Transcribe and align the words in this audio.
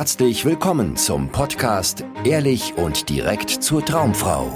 Herzlich 0.00 0.46
willkommen 0.46 0.96
zum 0.96 1.28
Podcast 1.28 2.06
Ehrlich 2.24 2.72
und 2.78 3.10
direkt 3.10 3.50
zur 3.50 3.84
Traumfrau. 3.84 4.50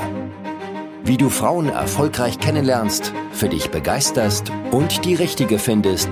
Wie 1.04 1.18
du 1.18 1.28
Frauen 1.28 1.68
erfolgreich 1.68 2.38
kennenlernst, 2.38 3.12
für 3.30 3.50
dich 3.50 3.70
begeisterst 3.70 4.50
und 4.70 5.04
die 5.04 5.14
richtige 5.14 5.58
findest, 5.58 6.08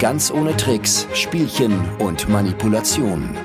ganz 0.00 0.32
ohne 0.32 0.56
Tricks, 0.56 1.06
Spielchen 1.14 1.88
und 2.00 2.28
Manipulation. 2.28 3.36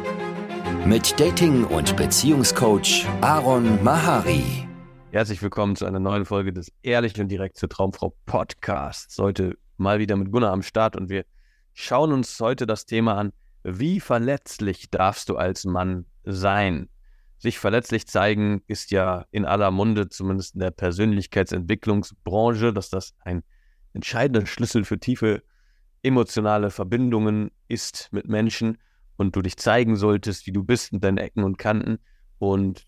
Mit 0.84 1.20
Dating- 1.20 1.66
und 1.66 1.96
Beziehungscoach 1.96 3.05
Aaron 3.21 3.84
Mahari. 3.84 4.68
Herzlich 5.11 5.43
willkommen 5.43 5.75
zu 5.75 5.86
einer 5.86 6.00
neuen 6.00 6.25
Folge 6.25 6.54
des 6.54 6.71
Ehrlich 6.82 7.20
und 7.21 7.27
direkt 7.27 7.57
zur 7.57 7.70
Traumfrau 7.70 8.16
Podcasts. 8.25 9.20
Heute 9.20 9.59
mal 9.77 10.00
wieder 10.00 10.16
mit 10.16 10.32
Gunnar 10.32 10.54
am 10.54 10.64
Start 10.64 10.96
und 10.96 11.07
wir 11.07 11.23
schauen 11.75 12.14
uns 12.14 12.39
heute 12.39 12.66
das 12.66 12.88
Thema 12.88 13.14
an, 13.16 13.32
wie 13.64 14.00
verletzlich 14.00 14.89
darfst 14.89 15.30
du 15.30 15.36
als 15.36 15.66
Mann 15.66 16.05
sein? 16.23 16.89
Sich 17.38 17.59
verletzlich 17.59 18.08
zeigen 18.08 18.62
ist 18.67 18.91
ja 18.91 19.26
in 19.31 19.45
aller 19.45 19.72
Munde, 19.72 20.09
zumindest 20.09 20.55
in 20.55 20.62
der 20.62 20.72
Persönlichkeitsentwicklungsbranche, 20.72 22.73
dass 22.73 22.90
das 22.90 23.14
ein 23.20 23.44
entscheidender 23.94 24.45
Schlüssel 24.45 24.84
für 24.84 25.00
tiefe 25.00 25.44
emotionale 26.03 26.70
Verbindungen 26.70 27.52
ist 27.67 28.09
mit 28.12 28.27
Menschen 28.27 28.77
und 29.17 29.36
du 29.36 29.41
dich 29.41 29.58
zeigen 29.58 29.95
solltest, 29.95 30.48
wie 30.48 30.52
du 30.52 30.64
bist 30.64 30.94
mit 30.94 31.03
deinen 31.03 31.17
Ecken 31.17 31.44
und 31.44 31.58
Kanten. 31.58 32.00
Und 32.39 32.86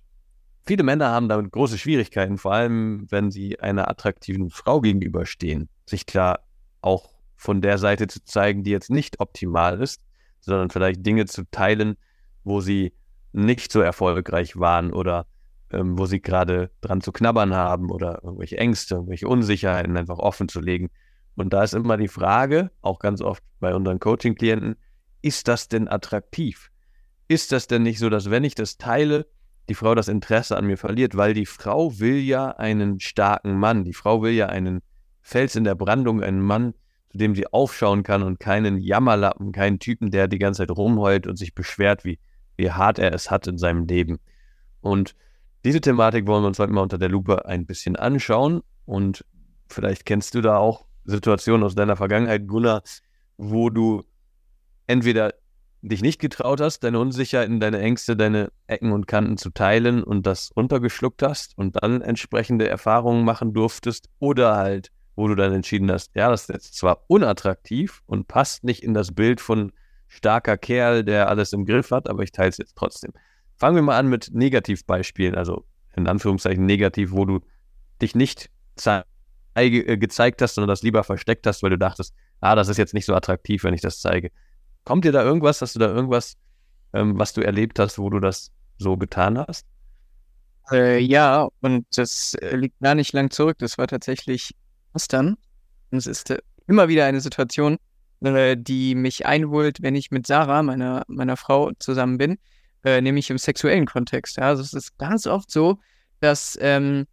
viele 0.66 0.84
Männer 0.84 1.10
haben 1.10 1.28
damit 1.28 1.52
große 1.52 1.78
Schwierigkeiten, 1.78 2.38
vor 2.38 2.54
allem 2.54 3.08
wenn 3.10 3.32
sie 3.32 3.60
einer 3.60 3.90
attraktiven 3.90 4.50
Frau 4.50 4.80
gegenüberstehen, 4.80 5.70
sich 5.86 6.06
klar 6.06 6.46
auch 6.82 7.12
von 7.36 7.62
der 7.62 7.78
Seite 7.78 8.08
zu 8.08 8.24
zeigen, 8.24 8.64
die 8.64 8.72
jetzt 8.72 8.90
nicht 8.90 9.20
optimal 9.20 9.82
ist 9.82 10.02
sondern 10.42 10.70
vielleicht 10.70 11.06
Dinge 11.06 11.26
zu 11.26 11.50
teilen, 11.50 11.96
wo 12.44 12.62
sie 12.62 12.94
nicht 13.32 13.72
so 13.72 13.82
erfolgreich 13.82 14.58
waren 14.58 14.92
oder 14.92 15.26
ähm, 15.72 15.98
wo 15.98 16.06
sie 16.06 16.22
gerade 16.22 16.72
dran 16.82 17.02
zu 17.02 17.12
knabbern 17.12 17.54
haben 17.54 17.92
oder 17.92 18.24
irgendwelche 18.24 18.58
Ängste, 18.58 18.96
irgendwelche 18.96 19.28
Unsicherheiten 19.28 19.96
einfach 19.96 20.20
offen 20.20 20.50
zu 20.50 20.60
legen. 20.60 20.90
Und 21.36 21.54
da 21.54 21.64
ist 21.64 21.74
immer 21.74 21.98
die 21.98 22.10
Frage, 22.10 22.72
auch 22.82 23.00
ganz 23.00 23.22
oft 23.22 23.44
bei 23.60 23.74
unseren 23.74 24.00
Coaching-Klienten, 24.00 24.76
ist 25.22 25.48
das 25.48 25.70
denn 25.70 25.88
attraktiv? 25.88 26.72
Ist 27.28 27.52
das 27.52 27.68
denn 27.68 27.84
nicht 27.84 28.00
so, 28.00 28.10
dass 28.10 28.30
wenn 28.30 28.44
ich 28.44 28.56
das 28.56 28.78
teile, 28.78 29.28
die 29.70 29.76
Frau 29.76 29.96
das 29.96 30.10
Interesse 30.10 30.58
an 30.58 30.66
mir 30.66 30.78
verliert, 30.78 31.16
weil 31.16 31.34
die 31.34 31.46
Frau 31.46 32.00
will 32.00 32.18
ja 32.18 32.50
einen 32.52 33.00
starken 33.00 33.58
Mann, 33.58 33.86
die 33.86 33.94
Frau 33.94 34.22
will 34.22 34.34
ja 34.34 34.48
einen 34.48 34.82
Fels 35.22 35.56
in 35.56 35.64
der 35.64 35.76
Brandung, 35.76 36.22
einen 36.22 36.42
Mann, 36.42 36.74
zu 37.12 37.18
dem 37.18 37.36
sie 37.36 37.48
aufschauen 37.48 38.04
kann 38.04 38.24
und 38.24 38.40
keinen 38.40 38.78
Jammerlappen, 38.78 39.52
keinen 39.52 39.80
Typen, 39.80 40.12
der 40.12 40.28
die 40.28 40.40
ganze 40.40 40.60
Zeit 40.60 40.72
rumheult 40.76 41.28
und 41.28 41.36
sich 41.36 41.54
beschwert, 41.54 42.06
wie, 42.06 42.20
wie 42.56 42.72
hart 42.72 43.00
er 43.00 43.14
es 43.14 43.30
hat 43.30 43.48
in 43.48 43.58
seinem 43.58 43.86
Leben. 43.86 44.20
Und 44.80 45.16
diese 45.66 45.82
Thematik 45.82 46.26
wollen 46.26 46.44
wir 46.44 46.48
uns 46.48 46.60
heute 46.60 46.72
mal 46.72 46.82
unter 46.82 46.98
der 46.98 47.10
Lupe 47.10 47.46
ein 47.46 47.66
bisschen 47.66 47.96
anschauen. 47.96 48.62
Und 48.86 49.26
vielleicht 49.68 50.06
kennst 50.06 50.34
du 50.36 50.42
da 50.42 50.58
auch 50.58 50.86
Situationen 51.04 51.64
aus 51.66 51.76
deiner 51.76 51.98
Vergangenheit, 51.98 52.48
Gunnar, 52.48 52.82
wo 53.38 53.70
du 53.70 54.04
entweder 54.88 55.34
dich 55.82 56.02
nicht 56.02 56.20
getraut 56.20 56.62
hast, 56.62 56.84
deine 56.84 57.00
Unsicherheiten, 57.00 57.60
deine 57.60 57.80
Ängste, 57.80 58.16
deine 58.16 58.52
Ecken 58.68 58.92
und 58.92 59.08
Kanten 59.08 59.38
zu 59.38 59.50
teilen 59.50 60.04
und 60.04 60.26
das 60.26 60.52
untergeschluckt 60.52 61.24
hast 61.24 61.58
und 61.58 61.84
dann 61.84 62.02
entsprechende 62.02 62.70
Erfahrungen 62.70 63.26
machen 63.26 63.54
durftest 63.54 64.08
oder 64.20 64.56
halt 64.56 64.92
wo 65.22 65.28
du 65.28 65.36
dann 65.36 65.54
entschieden 65.54 65.92
hast, 65.92 66.12
ja, 66.16 66.30
das 66.30 66.42
ist 66.42 66.50
jetzt 66.50 66.76
zwar 66.76 67.04
unattraktiv 67.08 68.02
und 68.08 68.28
passt 68.28 68.64
nicht 68.64 68.84
in 68.84 68.96
das 68.96 69.14
Bild 69.14 69.40
von 69.40 69.72
starker 70.08 70.58
Kerl, 70.58 71.04
der 71.04 71.30
alles 71.30 71.54
im 71.54 71.66
Griff 71.66 71.92
hat, 71.92 72.10
aber 72.10 72.24
ich 72.24 72.32
teile 72.32 72.50
es 72.50 72.58
jetzt 72.58 72.76
trotzdem. 72.76 73.14
Fangen 73.58 73.76
wir 73.76 73.84
mal 73.84 73.98
an 73.98 74.08
mit 74.08 74.32
Negativbeispielen, 74.34 75.36
also 75.36 75.64
in 75.96 76.08
Anführungszeichen 76.08 76.66
negativ, 76.66 77.12
wo 77.12 77.26
du 77.26 77.42
dich 78.02 78.16
nicht 78.16 78.50
äh, 79.54 79.98
gezeigt 79.98 80.42
hast, 80.42 80.56
sondern 80.56 80.70
das 80.70 80.82
lieber 80.82 81.04
versteckt 81.04 81.46
hast, 81.46 81.62
weil 81.62 81.70
du 81.70 81.78
dachtest, 81.78 82.16
ah, 82.40 82.56
das 82.56 82.68
ist 82.68 82.78
jetzt 82.78 82.96
nicht 82.96 83.06
so 83.06 83.14
attraktiv, 83.14 83.64
wenn 83.64 83.76
ich 83.76 83.82
das 83.82 84.02
zeige. 84.02 84.32
Kommt 84.86 85.06
dir 85.06 85.12
da 85.12 85.24
irgendwas, 85.24 85.62
hast 85.62 85.76
du 85.76 85.80
da 85.80 85.88
irgendwas, 85.88 86.36
ähm, 86.94 87.20
was 87.20 87.34
du 87.34 87.42
erlebt 87.42 87.78
hast, 87.78 88.00
wo 88.00 88.10
du 88.10 88.20
das 88.20 88.52
so 88.80 88.98
getan 88.98 89.38
hast? 89.38 89.68
Äh, 90.72 91.00
ja, 91.00 91.48
und 91.62 91.86
das 91.96 92.34
äh, 92.36 92.56
liegt 92.56 92.80
gar 92.80 92.96
nicht 92.96 93.14
lang 93.14 93.30
zurück. 93.30 93.58
Das 93.60 93.78
war 93.78 93.88
tatsächlich 93.88 94.56
Mustern. 94.94 95.38
Und 95.92 95.98
es 95.98 96.08
ist 96.08 96.30
äh, 96.30 96.40
immer 96.68 96.88
wieder 96.88 97.06
eine 97.06 97.22
Situation, 97.22 97.78
äh, 98.22 98.56
die 98.58 98.96
mich 98.96 99.26
einholt, 99.26 99.82
wenn 99.82 99.96
ich 99.96 100.12
mit 100.12 100.28
Sarah, 100.28 100.64
meiner, 100.64 101.04
meiner 101.08 101.38
Frau, 101.38 101.72
zusammen 101.80 102.18
bin, 102.18 102.38
äh, 102.84 103.02
nämlich 103.02 103.30
im 103.30 103.38
sexuellen 103.38 103.86
Kontext. 103.86 104.38
Ja? 104.38 104.44
Also 104.44 104.64
es 104.64 104.74
ist 104.74 104.98
ganz 104.98 105.28
oft 105.28 105.52
so, 105.52 105.80
dass, 106.20 106.58
ähm, 106.62 107.08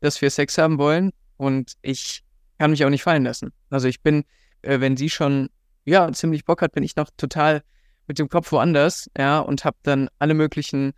dass 0.00 0.20
wir 0.20 0.30
Sex 0.30 0.58
haben 0.58 0.78
wollen 0.78 1.12
und 1.36 1.74
ich 1.82 2.22
kann 2.58 2.70
mich 2.70 2.84
auch 2.84 2.90
nicht 2.90 3.02
fallen 3.02 3.24
lassen. 3.24 3.52
Also 3.70 3.88
ich 3.88 4.02
bin, 4.02 4.24
wenn 4.62 4.96
sie 4.96 5.08
schon 5.08 5.48
ja 5.86 6.12
ziemlich 6.12 6.44
Bock 6.44 6.60
hat, 6.60 6.72
bin 6.72 6.82
ich 6.82 6.96
noch 6.96 7.08
total 7.16 7.62
mit 8.06 8.18
dem 8.18 8.28
Kopf 8.28 8.52
woanders, 8.52 9.10
ja, 9.16 9.38
und 9.38 9.64
habe 9.64 9.78
dann 9.82 10.08
alle 10.18 10.34
möglichen 10.34 10.92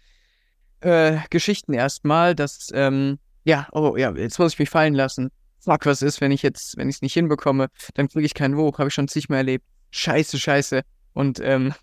äh, 0.80 1.18
Geschichten 1.30 1.72
erstmal, 1.72 2.34
dass 2.34 2.70
ähm, 2.74 3.18
ja, 3.44 3.68
oh 3.72 3.96
ja, 3.96 4.12
jetzt 4.12 4.38
muss 4.38 4.54
ich 4.54 4.58
mich 4.58 4.70
fallen 4.70 4.94
lassen 4.94 5.30
fuck, 5.62 5.86
was 5.86 6.02
ist, 6.02 6.20
wenn 6.20 6.32
ich 6.32 6.42
jetzt, 6.42 6.76
wenn 6.76 6.88
ich 6.88 6.96
es 6.96 7.02
nicht 7.02 7.14
hinbekomme, 7.14 7.68
dann 7.94 8.08
kriege 8.08 8.26
ich 8.26 8.34
keinen 8.34 8.56
Hoch, 8.56 8.78
habe 8.78 8.88
ich 8.88 8.94
schon 8.94 9.08
zigmal 9.08 9.38
erlebt. 9.38 9.64
Scheiße, 9.90 10.38
scheiße. 10.38 10.82
Und 11.12 11.40
ähm, 11.40 11.74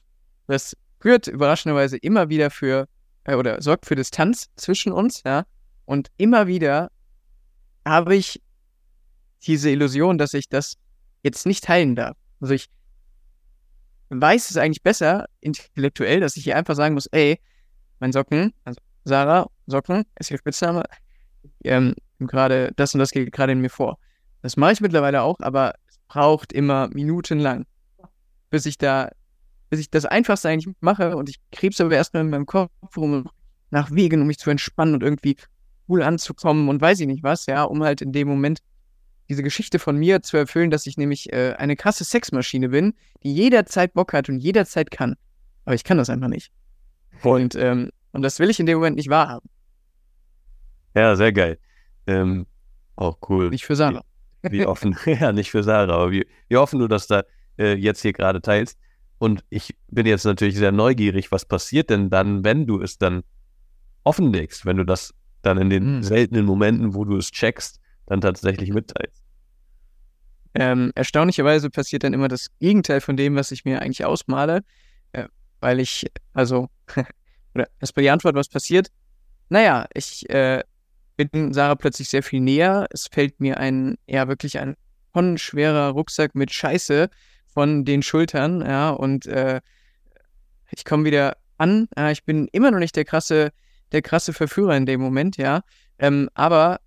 das 0.48 0.76
führt 1.00 1.28
überraschenderweise 1.28 1.98
immer 1.98 2.30
wieder 2.30 2.50
für, 2.50 2.88
äh, 3.24 3.36
oder 3.36 3.62
sorgt 3.62 3.86
für 3.86 3.96
Distanz 3.96 4.48
zwischen 4.56 4.92
uns, 4.92 5.24
ja. 5.26 5.46
Und 5.86 6.10
immer 6.18 6.48
wieder 6.48 6.92
habe 7.86 8.16
ich 8.16 8.42
diese 9.44 9.70
Illusion, 9.70 10.18
dass 10.18 10.34
ich 10.34 10.50
das 10.50 10.76
jetzt 11.24 11.46
nicht 11.46 11.64
teilen 11.64 11.96
darf. 11.96 12.18
Also 12.42 12.54
ich 12.54 12.68
weiß 14.10 14.50
es 14.50 14.58
eigentlich 14.58 14.84
besser 14.84 15.28
intellektuell, 15.40 16.20
dass 16.20 16.36
ich 16.36 16.44
hier 16.44 16.58
einfach 16.58 16.76
sagen 16.76 16.96
muss, 16.96 17.08
ey, 17.08 17.40
mein 18.00 18.12
Socken, 18.12 18.54
also 18.64 18.80
Sarah, 19.06 19.50
Socken 19.68 20.04
ist 20.20 20.32
ihr 20.32 20.38
Spitzname, 20.38 20.84
ähm, 21.64 21.96
gerade 22.28 22.72
das 22.76 22.94
und 22.94 23.00
das 23.00 23.12
geht 23.12 23.32
gerade 23.32 23.52
in 23.52 23.62
mir 23.62 23.70
vor. 23.70 23.98
Das 24.42 24.58
mache 24.58 24.74
ich 24.74 24.82
mittlerweile 24.82 25.22
auch, 25.22 25.40
aber 25.40 25.74
es 25.88 25.98
braucht 26.08 26.54
immer 26.54 26.90
minutenlang, 26.90 27.66
bis 28.50 28.66
ich 28.66 28.78
da, 28.78 29.10
bis 29.70 29.80
ich 29.80 29.90
das 29.90 30.06
Einfachste 30.06 30.50
eigentlich 30.50 30.74
mache 30.80 31.16
und 31.16 31.30
ich 31.30 31.40
krebs 31.52 31.82
aber 31.82 31.96
erstmal 31.96 32.24
in 32.24 32.30
meinem 32.30 32.46
Kopf 32.46 32.72
rum 32.96 33.30
nach 33.70 33.92
Wegen, 33.92 34.22
um 34.22 34.28
mich 34.28 34.40
zu 34.40 34.50
entspannen 34.50 34.96
und 34.96 35.04
irgendwie 35.04 35.36
cool 35.88 36.04
anzukommen 36.04 36.70
und 36.70 36.82
weiß 36.82 37.00
ich 37.00 37.08
nicht 37.08 37.24
was, 37.24 37.46
ja, 37.48 37.64
um 37.64 37.84
halt 37.84 38.02
in 38.02 38.12
dem 38.12 38.28
Moment 38.28 38.60
diese 39.30 39.44
Geschichte 39.44 39.78
von 39.78 39.98
mir 39.98 40.24
zu 40.24 40.38
erfüllen, 40.38 40.72
dass 40.72 40.88
ich 40.88 40.98
nämlich 40.98 41.32
äh, 41.32 41.54
eine 41.58 41.76
krasse 41.76 42.04
Sexmaschine 42.04 42.70
bin, 42.70 42.94
die 43.24 43.34
jederzeit 43.34 43.94
Bock 43.94 44.14
hat 44.14 44.28
und 44.30 44.40
jederzeit 44.40 44.90
kann. 44.90 45.16
Aber 45.66 45.76
ich 45.76 45.84
kann 45.84 45.98
das 45.98 46.10
einfach 46.10 46.30
nicht. 46.30 46.52
Und, 47.24 47.54
ähm, 47.56 47.92
und 48.14 48.22
das 48.22 48.40
will 48.40 48.50
ich 48.50 48.62
in 48.62 48.66
dem 48.66 48.78
Moment 48.78 48.96
nicht 48.96 49.10
wahrhaben. 49.10 49.50
Ja, 50.96 51.18
sehr 51.18 51.34
geil. 51.34 51.60
Ähm, 52.10 52.48
auch 52.96 53.20
cool. 53.30 53.50
Nicht 53.50 53.66
für 53.66 53.76
Sarah. 53.76 54.04
Wie, 54.42 54.52
wie 54.52 54.66
offen, 54.66 54.98
ja, 55.06 55.32
nicht 55.32 55.52
für 55.52 55.64
Sarah, 55.64 55.94
aber 55.94 56.12
wie, 56.12 56.26
wie 56.48 56.58
offen 56.58 56.80
du 56.80 56.88
das 56.88 57.08
da 57.08 57.24
äh, 57.58 57.76
jetzt 57.76 58.02
hier 58.02 58.14
gerade 58.14 58.42
teilst. 58.42 58.78
Und 59.20 59.44
ich 59.50 59.76
bin 59.90 60.06
jetzt 60.06 60.26
natürlich 60.26 60.56
sehr 60.56 60.72
neugierig, 60.72 61.32
was 61.32 61.46
passiert 61.46 61.90
denn 61.90 62.10
dann, 62.10 62.44
wenn 62.44 62.66
du 62.66 62.82
es 62.82 62.98
dann 62.98 63.24
offenlegst, 64.06 64.66
wenn 64.66 64.78
du 64.78 64.86
das 64.86 65.14
dann 65.42 65.58
in 65.58 65.70
den 65.70 65.84
hm. 65.84 66.04
seltenen 66.04 66.46
Momenten, 66.46 66.96
wo 66.96 67.06
du 67.06 67.18
es 67.18 67.32
checkst, 67.32 67.80
dann 68.08 68.22
tatsächlich 68.22 68.72
mitteilst. 68.72 69.24
Ähm, 70.56 70.92
erstaunlicherweise 70.96 71.70
passiert 71.70 72.04
dann 72.04 72.14
immer 72.14 72.28
das 72.28 72.48
Gegenteil 72.60 73.02
von 73.02 73.18
dem, 73.18 73.36
was 73.36 73.52
ich 73.52 73.66
mir 73.66 73.82
eigentlich 73.82 74.04
ausmale, 74.04 74.62
äh, 75.12 75.26
weil 75.60 75.80
ich, 75.80 76.08
also, 76.34 76.70
oder 77.54 77.68
erstmal 77.80 78.04
die 78.04 78.10
Antwort, 78.10 78.36
was 78.36 78.50
passiert. 78.50 78.88
Naja, 79.50 79.86
ich 79.94 80.28
äh, 80.30 80.64
bin 81.28 81.54
Sarah 81.54 81.76
plötzlich 81.76 82.10
sehr 82.10 82.24
viel 82.24 82.40
näher. 82.40 82.88
Es 82.92 83.08
fällt 83.12 83.40
mir 83.40 83.58
ein, 83.58 83.98
ja, 84.08 84.28
wirklich 84.28 84.60
ein 84.60 84.76
tonnenschwerer 85.14 85.90
Rucksack 85.90 86.36
mit 86.36 86.52
Scheiße 86.52 87.10
von 87.54 87.84
den 87.84 88.04
Schultern, 88.04 88.62
ja, 88.62 88.92
und 88.92 89.26
äh, 89.26 89.60
ich 90.72 90.86
komme 90.86 91.06
wieder 91.06 91.38
an. 91.58 91.88
Ja, 91.98 92.12
ich 92.12 92.24
bin 92.24 92.48
immer 92.52 92.72
noch 92.72 92.80
nicht 92.80 92.96
der 92.96 93.06
krasse, 93.06 93.52
der 93.92 94.02
krasse 94.02 94.34
Verführer 94.34 94.78
in 94.78 94.86
dem 94.86 95.02
Moment, 95.02 95.38
ja. 95.38 95.62
Ähm, 95.98 96.30
aber 96.34 96.80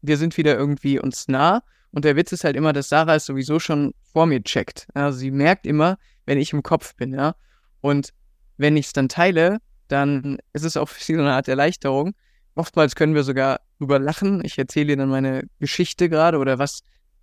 wir 0.00 0.16
sind 0.16 0.36
wieder 0.36 0.56
irgendwie 0.56 0.98
uns 0.98 1.28
nah. 1.28 1.62
Und 1.92 2.04
der 2.04 2.16
Witz 2.16 2.32
ist 2.32 2.44
halt 2.44 2.56
immer, 2.56 2.72
dass 2.72 2.88
Sarah 2.88 3.16
es 3.16 3.26
sowieso 3.26 3.58
schon 3.58 3.92
vor 4.12 4.26
mir 4.26 4.42
checkt. 4.42 4.86
Also 4.94 5.18
sie 5.18 5.30
merkt 5.30 5.66
immer, 5.66 5.98
wenn 6.24 6.38
ich 6.38 6.52
im 6.52 6.62
Kopf 6.62 6.94
bin, 6.94 7.12
ja. 7.12 7.34
Und 7.80 8.10
wenn 8.56 8.76
ich 8.76 8.86
es 8.86 8.92
dann 8.92 9.08
teile, 9.08 9.58
dann 9.88 10.38
ist 10.52 10.64
es 10.64 10.76
auch 10.76 10.88
für 10.88 11.02
sie 11.04 11.14
so 11.14 11.20
eine 11.20 11.32
Art 11.32 11.48
Erleichterung, 11.48 12.14
Oftmals 12.54 12.94
können 12.94 13.14
wir 13.14 13.22
sogar 13.22 13.60
drüber 13.78 13.98
lachen. 13.98 14.44
Ich 14.44 14.58
erzähle 14.58 14.88
dir 14.88 14.96
dann 14.96 15.08
meine 15.08 15.44
Geschichte 15.58 16.08
gerade 16.08 16.38
oder 16.38 16.58
was, 16.58 16.80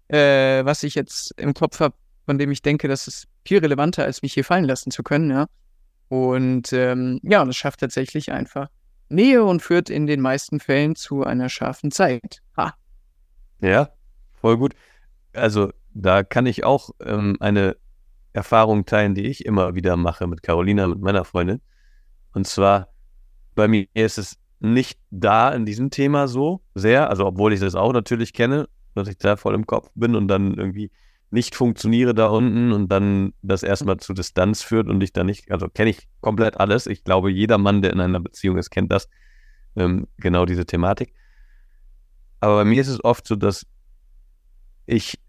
äh, 0.08 0.64
was 0.66 0.84
ich 0.84 0.96
jetzt 0.96 1.34
im 1.38 1.54
Kopf 1.54 1.80
habe, 1.80 1.96
von 2.26 2.38
dem 2.38 2.52
ich 2.52 2.62
denke, 2.62 2.88
das 2.88 3.08
ist 3.08 3.28
viel 3.46 3.60
relevanter, 3.60 4.04
als 4.04 4.22
mich 4.22 4.34
hier 4.34 4.44
fallen 4.46 4.66
lassen 4.66 4.92
zu 4.92 5.04
können, 5.04 5.30
ja. 5.30 5.48
Und 6.10 6.72
ähm, 6.72 7.20
ja, 7.24 7.44
das 7.44 7.58
schafft 7.58 7.82
tatsächlich 7.82 8.32
einfach 8.32 8.70
Nähe 9.10 9.44
und 9.44 9.62
führt 9.62 9.90
in 9.90 10.08
den 10.08 10.22
meisten 10.22 10.60
Fällen 10.60 10.96
zu 10.96 11.24
einer 11.24 11.50
scharfen 11.50 11.92
Zeit. 11.92 12.42
Ha. 12.56 12.74
Ja, 13.62 13.90
voll 14.42 14.58
gut. 14.58 14.74
Also 15.34 15.72
da 15.94 16.24
kann 16.24 16.46
ich 16.46 16.64
auch 16.64 16.92
ähm, 17.02 17.38
eine 17.40 17.78
Erfahrung 18.34 18.86
teilen, 18.86 19.16
die 19.16 19.26
ich 19.26 19.46
immer 19.46 19.76
wieder 19.76 19.98
mache 19.98 20.28
mit 20.28 20.44
Carolina, 20.44 20.88
mit 20.88 21.00
meiner 21.00 21.26
Freundin. 21.26 21.62
Und 22.34 22.48
zwar, 22.48 22.90
bei 23.56 23.68
mir 23.68 23.88
ist 23.94 24.18
es 24.18 24.38
nicht 24.59 25.00
da 25.12 25.51
in 25.51 25.65
diesem 25.65 25.89
Thema 25.89 26.27
so 26.27 26.62
sehr, 26.74 27.09
also 27.09 27.25
obwohl 27.25 27.54
ich 27.54 27.59
das 27.59 27.75
auch 27.75 27.94
natürlich 27.94 28.33
kenne, 28.33 28.68
dass 28.95 29.07
ich 29.07 29.18
da 29.18 29.36
voll 29.36 29.56
im 29.56 29.68
Kopf 29.68 29.89
bin 29.95 30.15
und 30.15 30.27
dann 30.27 30.56
irgendwie 30.56 30.92
nicht 31.30 31.56
funktioniere 31.56 32.15
da 32.15 32.27
unten 32.27 32.71
und 32.71 32.89
dann 32.89 33.33
das 33.42 33.63
erstmal 33.63 33.98
zu 33.98 34.13
Distanz 34.13 34.62
führt 34.62 34.88
und 34.88 35.01
ich 35.04 35.12
da 35.13 35.24
nicht, 35.24 35.51
also 35.51 35.68
kenne 35.68 35.89
ich 35.89 36.07
komplett 36.21 36.59
alles. 36.59 36.88
Ich 36.88 37.04
glaube, 37.04 37.30
jeder 37.30 37.57
Mann, 37.57 37.81
der 37.81 37.92
in 37.92 38.00
einer 38.00 38.19
Beziehung 38.19 38.57
ist, 38.57 38.69
kennt 38.69 38.92
das, 38.92 39.09
ähm, 39.75 40.07
genau 40.18 40.45
diese 40.45 40.65
Thematik. 40.65 41.13
Aber 42.39 42.57
bei 42.57 42.65
mir 42.65 42.81
ist 42.81 42.88
es 42.88 43.04
oft 43.04 43.27
so, 43.27 43.36
dass 43.36 43.65
ich 44.86 45.19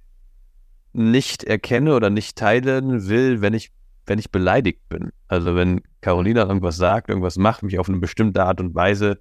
nicht 0.92 1.44
erkenne 1.44 1.94
oder 1.94 2.10
nicht 2.10 2.36
teilen 2.36 3.08
will, 3.08 3.40
wenn 3.40 3.54
ich, 3.54 3.72
wenn 4.08 4.18
ich 4.18 4.30
beleidigt 4.30 4.88
bin. 4.88 5.12
Also 5.28 5.54
wenn 5.54 5.82
Carolina 6.00 6.46
irgendwas 6.46 6.76
sagt, 6.76 7.08
irgendwas 7.08 7.36
macht, 7.36 7.62
mich 7.62 7.78
auf 7.78 7.88
eine 7.88 7.98
bestimmte 7.98 8.42
Art 8.44 8.60
und 8.60 8.74
Weise 8.74 9.20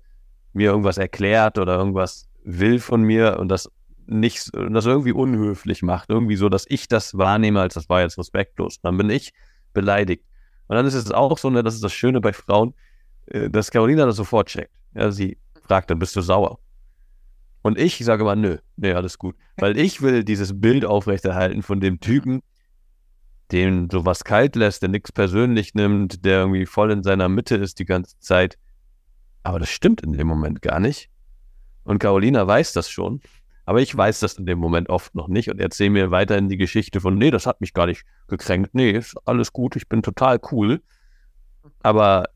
mir 0.54 0.72
irgendwas 0.72 0.98
erklärt 0.98 1.57
oder 1.57 1.78
irgendwas 1.78 2.30
will 2.44 2.80
von 2.80 3.04
mir 3.04 3.38
und 3.39 3.50
das 3.50 3.69
nicht, 4.07 4.50
das 4.54 4.86
irgendwie 4.86 5.12
unhöflich 5.12 5.84
macht, 5.84 6.10
irgendwie 6.10 6.38
so, 6.38 6.48
dass 6.48 6.66
ich 6.68 6.88
das 6.88 7.18
wahrnehme, 7.18 7.60
als 7.60 7.74
das 7.74 7.89
war 7.89 8.01
jetzt 8.01 8.18
respektlos. 8.18 8.80
Dann 8.81 8.98
bin 8.98 9.10
ich 9.10 9.34
beleidigt. 9.74 10.24
Und 10.68 10.78
dann 10.78 10.86
ist 10.86 10.94
es 10.94 11.12
auch 11.12 11.38
so, 11.38 11.50
ne, 11.50 11.62
das 11.62 11.75
ist 11.75 11.83
das 11.83 11.94
Schöne 11.94 12.22
bei 12.22 12.33
Frauen, 12.33 12.74
äh, 13.28 13.50
dass 13.50 13.72
Carolina 13.72 14.06
das 14.06 14.16
sofort 14.16 14.48
checkt. 14.48 14.74
Ja, 14.95 15.12
sie 15.12 15.38
fragt, 15.68 15.90
dann 15.90 16.00
bist 16.00 16.16
du 16.16 16.22
sauer. 16.22 16.60
Und 17.62 17.78
ich 17.78 17.98
sage 17.98 18.24
mal, 18.24 18.36
nö, 18.36 18.57
nee, 18.78 18.94
alles 18.94 19.18
gut. 19.18 19.36
Weil 19.57 19.78
ich 19.78 20.01
will 20.01 20.24
dieses 20.24 20.60
Bild 20.60 20.86
aufrechterhalten 20.86 21.62
von 21.63 21.81
dem 21.81 22.00
Typen, 22.00 22.42
den 23.52 23.90
sowas 23.90 24.24
kalt 24.24 24.56
lässt, 24.56 24.82
der 24.82 24.90
nichts 24.90 25.12
persönlich 25.12 25.74
nimmt, 25.74 26.26
der 26.26 26.40
irgendwie 26.40 26.66
voll 26.66 26.92
in 26.92 27.04
seiner 27.04 27.30
Mitte 27.30 27.56
ist 27.56 27.80
die 27.80 27.86
ganze 27.86 28.20
Zeit. 28.20 28.58
Aber 29.44 29.60
das 29.60 29.70
stimmt 29.70 30.02
in 30.02 30.14
dem 30.14 30.28
Moment 30.28 30.62
gar 30.62 30.80
nicht. 30.80 31.10
Und 31.84 32.00
Carolina 32.00 32.46
weiß 32.46 32.74
das 32.74 32.90
schon. 32.90 33.22
Aber 33.66 33.82
ich 33.82 33.96
weiß 33.96 34.22
das 34.22 34.34
in 34.36 34.46
dem 34.46 34.60
Moment 34.60 34.90
oft 34.90 35.14
noch 35.16 35.28
nicht 35.28 35.50
und 35.50 35.60
erzähle 35.60 35.90
mir 35.90 36.12
weiterhin 36.12 36.48
die 36.48 36.58
Geschichte 36.58 37.02
von, 37.02 37.18
nee, 37.18 37.32
das 37.32 37.46
hat 37.46 37.60
mich 37.60 37.74
gar 37.74 37.86
nicht 37.86 38.04
gekränkt. 38.28 38.74
Nee, 38.74 38.92
ist 38.92 39.16
alles 39.26 39.52
gut, 39.52 39.76
ich 39.76 39.90
bin 39.90 40.02
total 40.02 40.40
cool. 40.52 40.82
Aber 41.84 42.30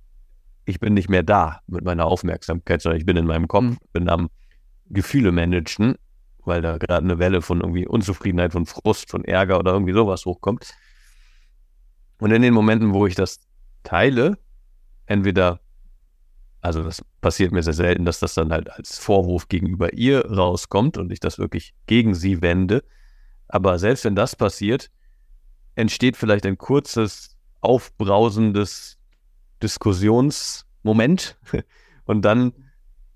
ich 0.66 0.80
bin 0.80 0.94
nicht 0.94 1.10
mehr 1.10 1.24
da 1.24 1.62
mit 1.68 1.84
meiner 1.84 2.06
Aufmerksamkeit, 2.06 2.82
sondern 2.82 3.00
ich 3.00 3.06
bin 3.06 3.18
in 3.18 3.26
meinem 3.26 3.48
Kopf, 3.48 3.64
mhm. 3.64 3.78
bin 3.94 4.10
am 4.10 4.30
Gefühle 4.90 5.32
managen, 5.32 5.96
weil 6.44 6.62
da 6.62 6.78
gerade 6.78 7.04
eine 7.04 7.20
Welle 7.20 7.42
von 7.42 7.62
irgendwie 7.62 7.88
Unzufriedenheit, 7.88 8.52
von 8.52 8.66
Frust, 8.66 9.10
von 9.10 9.24
Ärger 9.24 9.60
oder 9.60 9.74
irgendwie 9.74 9.94
sowas 9.94 10.26
hochkommt. 10.26 10.74
Und 12.22 12.32
in 12.32 12.44
den 12.44 12.54
Momenten, 12.54 12.94
wo 12.94 13.08
ich 13.08 13.16
das 13.16 13.40
teile, 13.84 14.38
entweder 15.08 15.60
also 16.62 16.84
das 16.84 17.04
passiert 17.22 17.52
mir 17.52 17.64
sehr 17.64 17.74
selten, 17.74 18.06
dass 18.06 18.20
das 18.20 18.36
dann 18.36 18.52
halt 18.52 18.72
als 18.72 19.00
Vorwurf 19.00 19.48
gegenüber 19.48 19.94
ihr 19.94 20.26
rauskommt 20.28 20.98
und 20.98 21.12
ich 21.12 21.20
das 21.20 21.40
wirklich 21.40 21.74
gegen 21.88 22.14
sie 22.14 22.44
wende. 22.44 22.84
Aber 23.48 23.80
selbst 23.80 24.06
wenn 24.06 24.16
das 24.16 24.36
passiert, 24.36 24.92
entsteht 25.74 26.16
vielleicht 26.16 26.46
ein 26.46 26.60
kurzes, 26.60 27.36
aufbrausendes 27.62 29.00
Diskussionsmoment 29.64 31.40
und 32.06 32.22
dann 32.22 32.54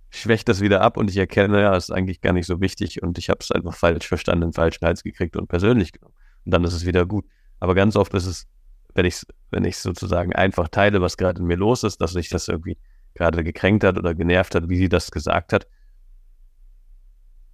schwächt 0.10 0.50
das 0.50 0.62
wieder 0.62 0.82
ab 0.82 0.98
und 0.98 1.12
ich 1.12 1.18
erkenne, 1.18 1.62
ja, 1.62 1.76
ist 1.76 1.92
eigentlich 1.92 2.22
gar 2.22 2.34
nicht 2.34 2.48
so 2.48 2.62
wichtig 2.62 3.04
und 3.04 3.20
ich 3.20 3.30
habe 3.30 3.40
es 3.42 3.52
einfach 3.52 3.76
falsch 3.76 4.08
verstanden, 4.08 4.54
falschen 4.54 4.86
Hals 4.86 5.04
gekriegt 5.04 5.36
und 5.36 5.48
persönlich 5.48 5.92
genommen. 5.92 6.16
Und 6.46 6.52
dann 6.52 6.64
ist 6.64 6.74
es 6.74 6.86
wieder 6.86 7.06
gut. 7.06 7.26
Aber 7.60 7.76
ganz 7.76 7.96
oft 7.96 8.14
ist 8.16 8.26
es, 8.26 8.48
wenn 8.96 9.06
ich 9.06 9.22
wenn 9.52 9.64
ich 9.64 9.78
sozusagen 9.78 10.34
einfach 10.34 10.68
teile, 10.70 11.02
was 11.02 11.18
gerade 11.18 11.40
in 11.40 11.48
mir 11.48 11.58
los 11.58 11.84
ist, 11.84 12.02
dass 12.02 12.16
ich 12.16 12.30
das 12.30 12.48
irgendwie 12.48 12.78
gerade 13.14 13.44
gekränkt 13.44 13.84
hat 13.84 13.98
oder 13.98 14.14
genervt 14.14 14.56
hat, 14.56 14.68
wie 14.68 14.78
sie 14.78 14.90
das 14.90 15.12
gesagt 15.12 15.54
hat. 15.54 15.68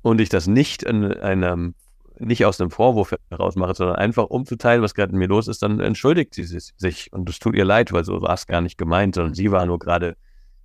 Und 0.02 0.20
ich 0.20 0.30
das 0.30 0.48
nicht 0.48 0.82
in 0.82 1.14
einem, 1.14 1.76
nicht 2.18 2.46
aus 2.46 2.60
einem 2.60 2.72
Vorwurf 2.72 3.16
heraus 3.30 3.56
mache, 3.56 3.76
sondern 3.76 3.98
einfach 3.98 4.26
umzuteilen, 4.26 4.82
was 4.82 4.96
gerade 4.96 5.12
in 5.12 5.20
mir 5.20 5.28
los 5.28 5.48
ist, 5.48 5.62
dann 5.62 5.80
entschuldigt 5.80 6.34
sie 6.34 6.44
sich. 6.44 7.14
Und 7.14 7.30
es 7.30 7.38
tut 7.38 7.56
ihr 7.56 7.66
leid, 7.66 7.94
weil 7.94 8.04
so 8.04 8.20
war 8.22 8.34
es 8.34 8.48
gar 8.48 8.62
nicht 8.62 8.78
gemeint, 8.80 9.16
sondern 9.16 9.36
sie 9.36 9.52
war 9.52 9.66
nur 9.68 9.78
gerade 9.78 10.18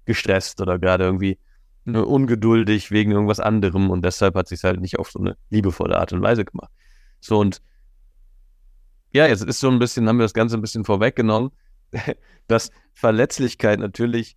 gestresst 0.07 0.61
oder 0.63 0.79
gerade 0.79 1.05
irgendwie 1.05 1.39
ungeduldig 1.85 2.91
wegen 2.91 3.13
irgendwas 3.13 3.39
anderem 3.39 3.91
und 3.91 4.05
deshalb 4.05 4.35
hat 4.35 4.49
sie 4.49 4.57
es 4.57 4.65
halt 4.65 4.81
nicht 4.81 4.99
auf 4.99 5.11
so 5.11 5.21
eine 5.21 5.37
liebevolle 5.51 5.97
Art 5.99 6.13
und 6.13 6.23
Weise 6.23 6.45
gemacht. 6.45 6.71
So 7.21 7.39
und 7.39 7.61
ja, 9.17 9.27
jetzt 9.27 9.43
ist 9.43 9.61
so 9.61 9.71
ein 9.71 9.79
bisschen, 9.79 10.09
haben 10.09 10.19
wir 10.19 10.25
das 10.25 10.35
Ganze 10.35 10.57
ein 10.57 10.61
bisschen 10.61 10.85
vorweggenommen, 10.85 11.51
dass 12.49 12.71
Verletzlichkeit 12.95 13.81
natürlich 13.81 14.37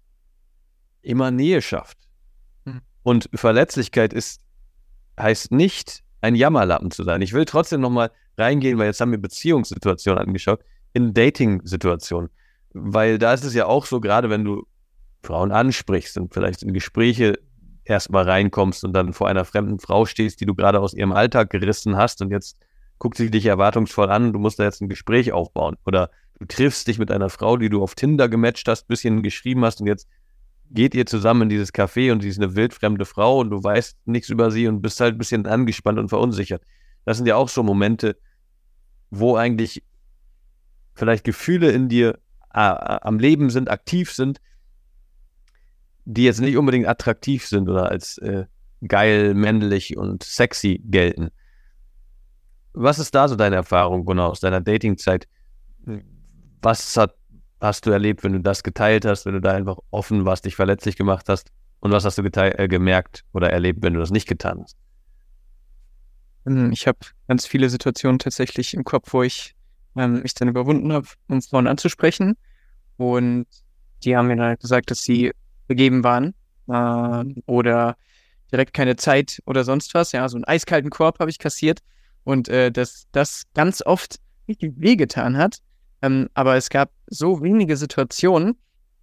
immer 1.01 1.31
Nähe 1.31 1.61
schafft. 1.61 1.97
Mhm. 2.65 2.81
Und 3.03 3.29
Verletzlichkeit 3.33 4.13
ist, 4.13 4.41
heißt 5.19 5.51
nicht, 5.51 6.03
ein 6.21 6.35
Jammerlappen 6.35 6.91
zu 6.91 7.03
sein. 7.03 7.21
Ich 7.21 7.33
will 7.33 7.45
trotzdem 7.45 7.81
nochmal 7.81 8.11
reingehen, 8.37 8.77
weil 8.77 8.87
jetzt 8.87 9.01
haben 9.01 9.11
wir 9.11 9.21
Beziehungssituationen 9.21 10.23
angeschaut, 10.23 10.61
in 10.93 11.13
Dating-Situationen. 11.13 12.29
Weil 12.73 13.17
da 13.17 13.33
ist 13.33 13.43
es 13.43 13.53
ja 13.53 13.65
auch 13.65 13.85
so, 13.85 13.99
gerade 13.99 14.29
wenn 14.29 14.43
du 14.43 14.65
Frauen 15.23 15.51
ansprichst 15.51 16.17
und 16.17 16.33
vielleicht 16.33 16.63
in 16.63 16.73
Gespräche 16.73 17.39
erstmal 17.83 18.23
reinkommst 18.23 18.83
und 18.83 18.93
dann 18.93 19.13
vor 19.13 19.27
einer 19.27 19.43
fremden 19.45 19.79
Frau 19.79 20.05
stehst, 20.05 20.39
die 20.39 20.45
du 20.45 20.55
gerade 20.55 20.79
aus 20.79 20.93
ihrem 20.93 21.11
Alltag 21.11 21.49
gerissen 21.49 21.97
hast 21.97 22.21
und 22.21 22.31
jetzt 22.31 22.57
guckt 22.99 23.17
sie 23.17 23.31
dich 23.31 23.45
erwartungsvoll 23.45 24.09
an, 24.09 24.33
du 24.33 24.39
musst 24.39 24.59
da 24.59 24.63
jetzt 24.63 24.81
ein 24.81 24.89
Gespräch 24.89 25.31
aufbauen. 25.31 25.77
Oder 25.85 26.11
du 26.37 26.45
triffst 26.45 26.87
dich 26.87 26.99
mit 26.99 27.11
einer 27.11 27.29
Frau, 27.29 27.57
die 27.57 27.69
du 27.69 27.81
auf 27.81 27.95
Tinder 27.95 28.29
gematcht 28.29 28.67
hast, 28.67 28.87
bisschen 28.87 29.23
geschrieben 29.23 29.65
hast 29.65 29.81
und 29.81 29.87
jetzt 29.87 30.07
geht 30.71 30.93
ihr 30.93 31.05
zusammen 31.05 31.43
in 31.43 31.49
dieses 31.49 31.73
Café 31.73 32.11
und 32.11 32.21
sie 32.21 32.29
ist 32.29 32.37
eine 32.37 32.55
wildfremde 32.55 33.05
Frau 33.05 33.39
und 33.39 33.49
du 33.49 33.63
weißt 33.63 33.97
nichts 34.05 34.29
über 34.29 34.51
sie 34.51 34.67
und 34.67 34.81
bist 34.81 34.99
halt 34.99 35.15
ein 35.15 35.17
bisschen 35.17 35.45
angespannt 35.45 35.97
und 35.97 36.09
verunsichert. 36.09 36.61
Das 37.05 37.17
sind 37.17 37.25
ja 37.25 37.35
auch 37.35 37.49
so 37.49 37.63
Momente, 37.63 38.17
wo 39.09 39.35
eigentlich 39.35 39.83
vielleicht 40.93 41.23
Gefühle 41.23 41.71
in 41.71 41.89
dir 41.89 42.19
äh, 42.53 42.59
am 42.59 43.17
Leben 43.17 43.49
sind, 43.49 43.69
aktiv 43.71 44.11
sind, 44.11 44.39
die 46.05 46.23
jetzt 46.23 46.41
nicht 46.41 46.57
unbedingt 46.57 46.87
attraktiv 46.87 47.47
sind 47.47 47.69
oder 47.69 47.89
als 47.89 48.18
äh, 48.19 48.45
geil, 48.87 49.33
männlich 49.33 49.97
und 49.97 50.23
sexy 50.23 50.81
gelten. 50.85 51.29
Was 52.73 52.99
ist 52.99 53.16
da 53.16 53.28
so 53.28 53.35
deine 53.35 53.56
Erfahrung, 53.56 54.06
Gunnar, 54.06 54.30
aus 54.30 54.40
deiner 54.40 54.61
Datingzeit? 54.61 55.28
Was 56.61 56.95
hat 56.97 57.16
hast 57.61 57.85
du 57.85 57.92
erlebt, 57.92 58.23
wenn 58.23 58.33
du 58.33 58.40
das 58.40 58.64
geteilt 58.64 59.06
hast, 59.06 59.26
wenn 59.26 59.33
du 59.33 59.42
da 59.42 59.52
einfach 59.52 59.78
offen 59.92 60.26
warst, 60.26 60.45
dich 60.45 60.56
verletzlich 60.56 60.95
gemacht 60.95 61.28
hast? 61.30 61.52
Und 61.81 61.92
was 61.92 62.06
hast 62.06 62.18
du 62.18 62.23
äh, 62.23 62.68
gemerkt 62.68 63.23
oder 63.33 63.52
erlebt, 63.52 63.80
wenn 63.81 63.94
du 63.94 63.99
das 63.99 64.11
nicht 64.11 64.28
getan 64.28 64.61
hast? 64.61 64.78
Ähm, 66.45 66.71
ich 66.71 66.88
habe 66.88 66.99
ganz 67.28 67.45
viele 67.45 67.69
Situationen 67.69 68.19
tatsächlich 68.19 68.73
im 68.73 68.83
Kopf, 68.83 69.14
wo 69.14 69.23
ich 69.23 69.56
ähm, 69.95 70.21
mich 70.21 70.33
dann 70.33 70.47
überwunden 70.47 70.92
habe, 70.92 71.07
um 71.28 71.42
Frauen 71.42 71.68
anzusprechen. 71.68 72.38
Und 72.97 73.47
die 74.04 74.16
haben 74.16 74.28
mir 74.28 74.35
dann 74.35 74.47
halt 74.47 74.61
gesagt, 74.61 74.92
dass 74.92 75.04
sie 75.04 75.31
begeben 75.68 76.04
waren 76.04 76.33
äh, 76.68 77.42
oder 77.45 77.95
direkt 78.52 78.73
keine 78.73 78.95
Zeit 78.95 79.42
oder 79.45 79.64
sonst 79.64 79.94
was. 79.94 80.11
Ja, 80.11 80.28
so 80.28 80.38
einen 80.38 80.45
eiskalten 80.45 80.90
Korb 80.90 81.19
habe 81.19 81.30
ich 81.30 81.40
kassiert 81.40 81.80
und 82.30 82.48
äh, 82.48 82.71
dass 82.71 83.07
das 83.12 83.45
ganz 83.56 83.81
oft 83.83 84.19
richtig 84.48 84.74
wehgetan 84.78 85.36
hat. 85.36 85.57
Ähm, 86.04 86.30
aber 86.36 86.56
es 86.57 86.69
gab 86.69 86.92
so 87.07 87.42
wenige 87.42 87.76
Situationen, 87.76 88.56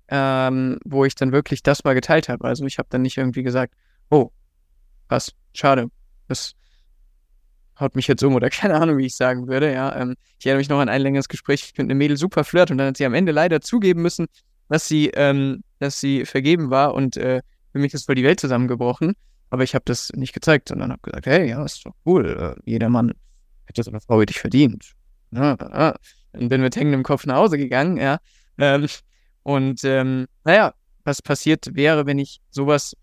ähm, 0.07 0.79
wo 0.85 1.05
ich 1.05 1.17
dann 1.17 1.33
wirklich 1.33 1.65
das 1.65 1.83
mal 1.83 1.95
geteilt 1.95 2.29
habe. 2.29 2.45
Also 2.45 2.65
ich 2.67 2.79
habe 2.79 2.87
dann 2.89 3.03
nicht 3.03 3.17
irgendwie 3.17 3.43
gesagt, 3.43 3.75
oh, 4.11 4.31
was, 5.09 5.33
schade, 5.55 5.89
das 6.29 6.55
haut 7.81 7.97
mich 7.97 8.07
jetzt 8.07 8.23
um 8.23 8.37
oder 8.37 8.49
keine 8.51 8.77
Ahnung, 8.77 8.97
wie 8.99 9.07
ich 9.07 9.17
sagen 9.17 9.49
würde. 9.49 9.73
Ja, 9.73 9.95
ähm, 9.97 10.15
ich 10.39 10.47
erinnere 10.47 10.61
mich 10.61 10.69
noch 10.69 10.79
an 10.79 10.89
ein 10.89 11.03
längeres 11.03 11.27
Gespräch 11.27 11.73
mit 11.77 11.91
einem 11.91 11.99
Mädel 11.99 12.17
super 12.17 12.45
flirt 12.45 12.71
und 12.71 12.79
dann 12.79 12.89
hat 12.89 12.97
sie 12.97 13.07
am 13.07 13.15
Ende 13.15 13.33
leider 13.33 13.61
zugeben 13.61 14.03
müssen, 14.03 14.27
dass 14.69 14.87
sie, 14.87 15.09
ähm, 15.15 15.65
dass 15.81 15.99
sie 15.99 16.27
vergeben 16.27 16.71
war 16.71 16.95
und 16.95 17.17
äh, 17.17 17.43
für 17.73 17.81
mich 17.81 17.93
ist 17.93 18.07
voll 18.07 18.15
die 18.15 18.25
Welt 18.25 18.39
zusammengebrochen. 18.39 19.15
Aber 19.51 19.63
ich 19.63 19.75
habe 19.75 19.85
das 19.87 20.11
nicht 20.15 20.33
gezeigt, 20.33 20.69
sondern 20.69 20.91
habe 20.93 21.03
gesagt, 21.03 21.27
hey, 21.27 21.49
ja, 21.49 21.65
ist 21.65 21.87
doch 21.87 21.95
cool. 22.05 22.57
Äh, 22.57 22.71
jeder 22.71 22.89
Mann 22.89 23.13
hätte 23.67 23.83
so 23.83 23.91
eine 23.91 24.01
Frau 24.01 24.21
wie 24.21 24.27
dich 24.27 24.41
verdient. 24.41 24.93
Ja. 25.31 25.57
Dann 26.33 26.49
bin 26.49 26.61
mit 26.61 26.77
hängendem 26.77 27.03
Kopf 27.03 27.27
nach 27.27 27.37
Hause 27.37 27.59
gegangen, 27.59 27.97
ja. 27.97 28.19
Ähm, 28.59 28.87
und 29.43 29.85
ähm, 29.85 30.27
naja, 30.45 30.75
was 31.05 31.23
passiert 31.23 31.75
wäre, 31.75 32.07
wenn 32.07 32.19
ich 32.19 32.41
sowas 32.51 32.97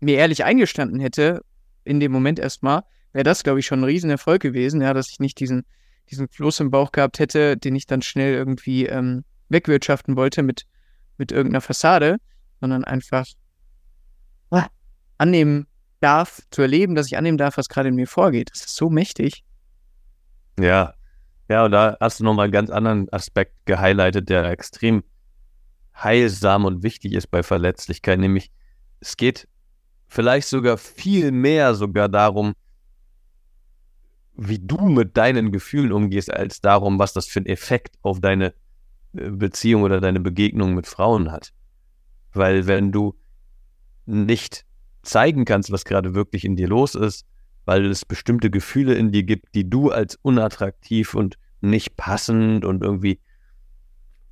mir 0.00 0.16
ehrlich 0.16 0.44
eingestanden 0.44 1.00
hätte, 1.00 1.42
in 1.84 2.00
dem 2.00 2.12
Moment 2.12 2.38
erstmal, 2.38 2.82
wäre 3.12 3.24
das, 3.24 3.42
glaube 3.42 3.60
ich, 3.60 3.66
schon 3.66 3.80
ein 3.80 3.84
Riesenerfolg 3.84 4.42
gewesen, 4.42 4.80
ja, 4.80 4.94
dass 4.94 5.10
ich 5.10 5.20
nicht 5.20 5.40
diesen, 5.40 5.64
diesen 6.10 6.28
Floß 6.28 6.60
im 6.60 6.70
Bauch 6.70 6.92
gehabt 6.92 7.18
hätte, 7.18 7.56
den 7.56 7.74
ich 7.74 7.86
dann 7.86 8.02
schnell 8.02 8.34
irgendwie 8.34 8.86
ähm, 8.86 9.24
wegwirtschaften 9.48 10.16
wollte 10.16 10.42
mit, 10.42 10.66
mit 11.16 11.32
irgendeiner 11.32 11.60
Fassade, 11.60 12.18
sondern 12.60 12.84
einfach 12.84 13.26
annehmen 15.20 15.66
darf, 16.00 16.40
zu 16.50 16.62
erleben, 16.62 16.94
dass 16.94 17.06
ich 17.06 17.16
annehmen 17.16 17.38
darf, 17.38 17.56
was 17.56 17.68
gerade 17.68 17.90
in 17.90 17.94
mir 17.94 18.06
vorgeht. 18.06 18.50
Das 18.52 18.64
ist 18.64 18.76
so 18.76 18.90
mächtig. 18.90 19.44
Ja, 20.58 20.94
ja, 21.48 21.64
und 21.64 21.72
da 21.72 21.96
hast 22.00 22.20
du 22.20 22.24
nochmal 22.24 22.44
einen 22.44 22.52
ganz 22.52 22.70
anderen 22.70 23.12
Aspekt 23.12 23.54
gehighlightet, 23.66 24.28
der 24.28 24.44
extrem 24.46 25.02
heilsam 25.96 26.64
und 26.64 26.82
wichtig 26.82 27.12
ist 27.12 27.26
bei 27.26 27.42
Verletzlichkeit, 27.42 28.18
nämlich 28.18 28.50
es 29.00 29.16
geht 29.16 29.48
vielleicht 30.06 30.48
sogar 30.48 30.78
viel 30.78 31.32
mehr 31.32 31.74
sogar 31.74 32.08
darum, 32.08 32.54
wie 34.34 34.58
du 34.58 34.78
mit 34.88 35.16
deinen 35.16 35.52
Gefühlen 35.52 35.92
umgehst, 35.92 36.32
als 36.32 36.60
darum, 36.60 36.98
was 36.98 37.12
das 37.12 37.26
für 37.26 37.40
einen 37.40 37.46
Effekt 37.46 37.98
auf 38.02 38.20
deine 38.20 38.54
äh, 39.14 39.30
Beziehung 39.30 39.82
oder 39.82 40.00
deine 40.00 40.20
Begegnung 40.20 40.74
mit 40.74 40.86
Frauen 40.86 41.30
hat. 41.30 41.52
Weil 42.32 42.66
wenn 42.66 42.92
du 42.92 43.18
nicht 44.06 44.64
zeigen 45.02 45.44
kannst, 45.44 45.70
was 45.70 45.84
gerade 45.84 46.14
wirklich 46.14 46.44
in 46.44 46.56
dir 46.56 46.68
los 46.68 46.94
ist, 46.94 47.24
weil 47.64 47.86
es 47.86 48.04
bestimmte 48.04 48.50
Gefühle 48.50 48.94
in 48.94 49.12
dir 49.12 49.22
gibt, 49.22 49.54
die 49.54 49.68
du 49.68 49.90
als 49.90 50.18
unattraktiv 50.22 51.14
und 51.14 51.36
nicht 51.60 51.96
passend 51.96 52.64
und 52.64 52.82
irgendwie 52.82 53.20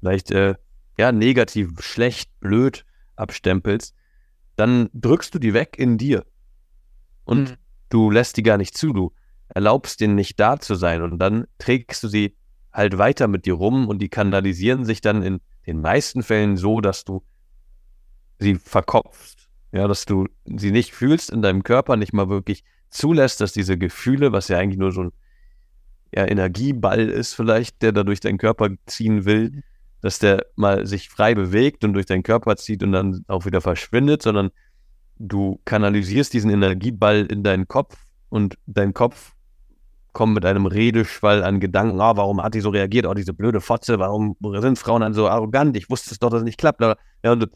vielleicht 0.01 0.31
äh, 0.31 0.55
ja 0.99 1.13
negativ, 1.13 1.81
schlecht, 1.81 2.31
blöd 2.41 2.85
abstempelst, 3.17 3.95
dann 4.57 4.89
drückst 4.93 5.35
du 5.35 5.39
die 5.39 5.55
weg 5.55 5.77
in 5.79 5.99
dir. 5.99 6.25
Und 7.25 7.51
mhm. 7.51 7.57
du 7.91 8.11
lässt 8.11 8.37
die 8.37 8.43
gar 8.43 8.57
nicht 8.57 8.77
zu, 8.77 8.93
du 8.93 9.13
erlaubst 9.49 10.01
denen 10.01 10.15
nicht 10.15 10.39
da 10.41 10.59
zu 10.59 10.75
sein 10.75 11.03
und 11.03 11.19
dann 11.19 11.47
trägst 11.59 12.03
du 12.03 12.09
sie 12.09 12.37
halt 12.73 12.99
weiter 12.99 13.29
mit 13.29 13.47
dir 13.47 13.55
rum 13.55 13.89
und 13.89 14.01
die 14.01 14.09
kanalisieren 14.09 14.85
sich 14.85 15.01
dann 15.01 15.23
in 15.23 15.41
den 15.67 15.81
meisten 15.81 16.23
Fällen 16.23 16.57
so, 16.57 16.81
dass 16.81 17.05
du 17.05 17.23
sie 18.39 18.55
verkopfst, 18.57 19.38
ja, 19.73 19.87
dass 19.87 20.05
du 20.05 20.27
sie 20.45 20.71
nicht 20.71 20.93
fühlst 20.93 21.31
in 21.31 21.43
deinem 21.43 21.63
Körper, 21.63 21.97
nicht 21.97 22.13
mal 22.13 22.29
wirklich 22.29 22.65
zulässt, 22.91 23.41
dass 23.41 23.53
diese 23.53 23.77
Gefühle, 23.77 24.33
was 24.33 24.49
ja 24.49 24.59
eigentlich 24.59 24.79
nur 24.79 24.93
so 24.93 25.05
ein 25.05 25.13
ja, 26.15 26.27
Energieball 26.27 27.09
ist 27.09 27.35
vielleicht, 27.35 27.83
der 27.83 27.93
da 27.93 28.03
durch 28.03 28.21
deinen 28.21 28.39
Körper 28.39 28.71
ziehen 28.87 29.25
will, 29.25 29.51
mhm. 29.51 29.63
dass 30.01 30.19
der 30.19 30.47
mal 30.57 30.87
sich 30.87 31.09
frei 31.11 31.35
bewegt 31.35 31.85
und 31.85 31.93
durch 31.93 32.07
deinen 32.07 32.23
Körper 32.23 32.57
zieht 32.57 32.83
und 32.83 32.93
dann 32.93 33.25
auch 33.29 33.45
wieder 33.45 33.61
verschwindet, 33.61 34.23
sondern 34.23 34.51
du 35.19 35.61
kanalisierst 35.65 36.33
diesen 36.33 36.51
Energieball 36.51 37.27
in 37.27 37.43
deinen 37.43 37.69
Kopf 37.69 37.97
und 38.29 38.57
dein 38.67 38.95
Kopf 38.95 39.33
kommt 40.13 40.35
mit 40.35 40.45
einem 40.45 40.67
Redeschwall 40.67 41.45
an 41.45 41.61
Gedanken, 41.61 42.01
ah, 42.01 42.17
warum 42.17 42.43
hat 42.43 42.55
die 42.55 42.61
so 42.61 42.71
reagiert, 42.71 43.07
oh, 43.07 43.15
diese 43.15 43.35
blöde 43.35 43.61
Fotze, 43.61 43.99
warum 43.99 44.37
sind 44.61 44.79
Frauen 44.79 45.03
dann 45.03 45.15
so 45.15 45.29
arrogant, 45.29 45.77
ich 45.77 45.91
wusste 45.91 46.13
es 46.13 46.19
doch, 46.19 46.31
dass 46.31 46.41
es 46.41 46.45
nicht 46.45 46.59
klappt. 46.59 46.81
Ja, 46.81 47.33
und 47.33 47.51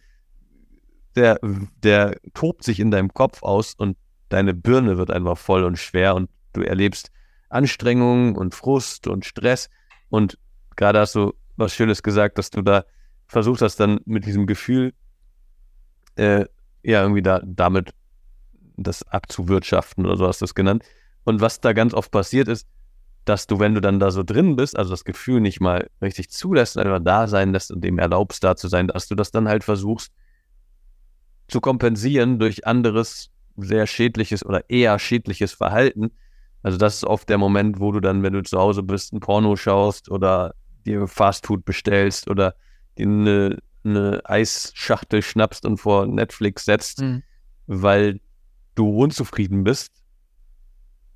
der, 1.17 1.39
der 1.83 2.17
tobt 2.35 2.65
sich 2.65 2.81
in 2.81 2.91
deinem 2.91 3.13
Kopf 3.13 3.43
aus 3.43 3.75
und 3.75 3.97
deine 4.29 4.55
Birne 4.55 4.97
wird 4.99 5.11
einfach 5.11 5.37
voll 5.37 5.65
und 5.65 5.79
schwer 5.79 6.15
und 6.15 6.31
du 6.53 6.63
erlebst 6.63 7.11
Anstrengung 7.49 8.35
und 8.35 8.55
Frust 8.55 9.07
und 9.07 9.25
Stress. 9.25 9.69
Und 10.09 10.39
gerade 10.77 11.01
hast 11.01 11.15
du 11.15 11.35
was 11.57 11.75
Schönes 11.75 12.03
gesagt, 12.03 12.39
dass 12.39 12.51
du 12.51 12.63
da 12.63 12.85
versucht 13.27 13.63
hast, 13.63 13.77
dann 13.77 14.01
mit 14.05 14.25
diesem 14.27 14.47
Gefühl, 14.47 14.95
äh, 16.17 16.47
ja, 16.83 17.03
irgendwie 17.03 17.23
da, 17.23 17.41
damit 17.45 17.93
das 18.77 19.03
abzuwirtschaften 19.09 20.07
oder 20.07 20.17
so 20.17 20.27
hast 20.27 20.41
du 20.41 20.47
es 20.47 20.55
genannt. 20.55 20.85
Und 21.25 21.41
was 21.41 21.61
da 21.61 21.73
ganz 21.73 21.95
oft 21.95 22.11
passiert 22.11 22.49
ist, 22.49 22.67
dass 23.25 23.47
du, 23.47 23.61
wenn 23.61 23.75
du 23.75 23.81
dann 23.81 24.01
da 24.01 24.11
so 24.11 24.23
drin 24.23 24.57
bist, 24.57 24.77
also 24.77 24.91
das 24.91 25.05
Gefühl 25.05 25.41
nicht 25.41 25.61
mal 25.61 25.89
richtig 26.01 26.31
zulässt, 26.31 26.77
einfach 26.77 26.99
da 27.01 27.29
sein 27.29 27.53
lässt 27.53 27.71
und 27.71 27.83
dem 27.83 27.99
erlaubst, 27.99 28.43
da 28.43 28.57
zu 28.57 28.67
sein, 28.69 28.89
dass 28.89 29.07
du 29.07 29.15
das 29.15 29.31
dann 29.31 29.49
halt 29.49 29.63
versuchst 29.63 30.13
zu 31.53 31.61
kompensieren 31.61 32.39
durch 32.39 32.67
anderes, 32.67 33.31
sehr 33.57 33.87
schädliches 33.87 34.45
oder 34.45 34.69
eher 34.71 34.99
schädliches 34.99 35.53
Verhalten, 35.53 36.11
also 36.63 36.79
das 36.79 36.97
ist 36.97 37.05
oft 37.05 37.29
der 37.29 37.39
Moment, 37.39 37.81
wo 37.81 37.93
du 37.93 38.01
dann, 38.01 38.23
wenn 38.23 38.33
du 38.33 38.43
zu 38.43 38.59
Hause 38.59 38.83
bist, 38.83 39.13
ein 39.13 39.21
Porno 39.21 39.57
schaust 39.57 40.11
oder 40.11 40.55
dir 40.87 41.07
Fastfood 41.07 41.65
bestellst 41.65 42.29
oder 42.29 42.55
dir 42.99 43.07
eine, 43.07 43.59
eine 43.85 44.21
Eisschachtel 44.25 45.23
schnappst 45.23 45.67
und 45.67 45.79
vor 45.79 46.07
Netflix 46.07 46.65
setzt, 46.65 47.01
mhm. 47.01 47.23
weil 47.67 48.21
du 48.75 48.89
unzufrieden 48.91 49.65
bist, 49.65 49.93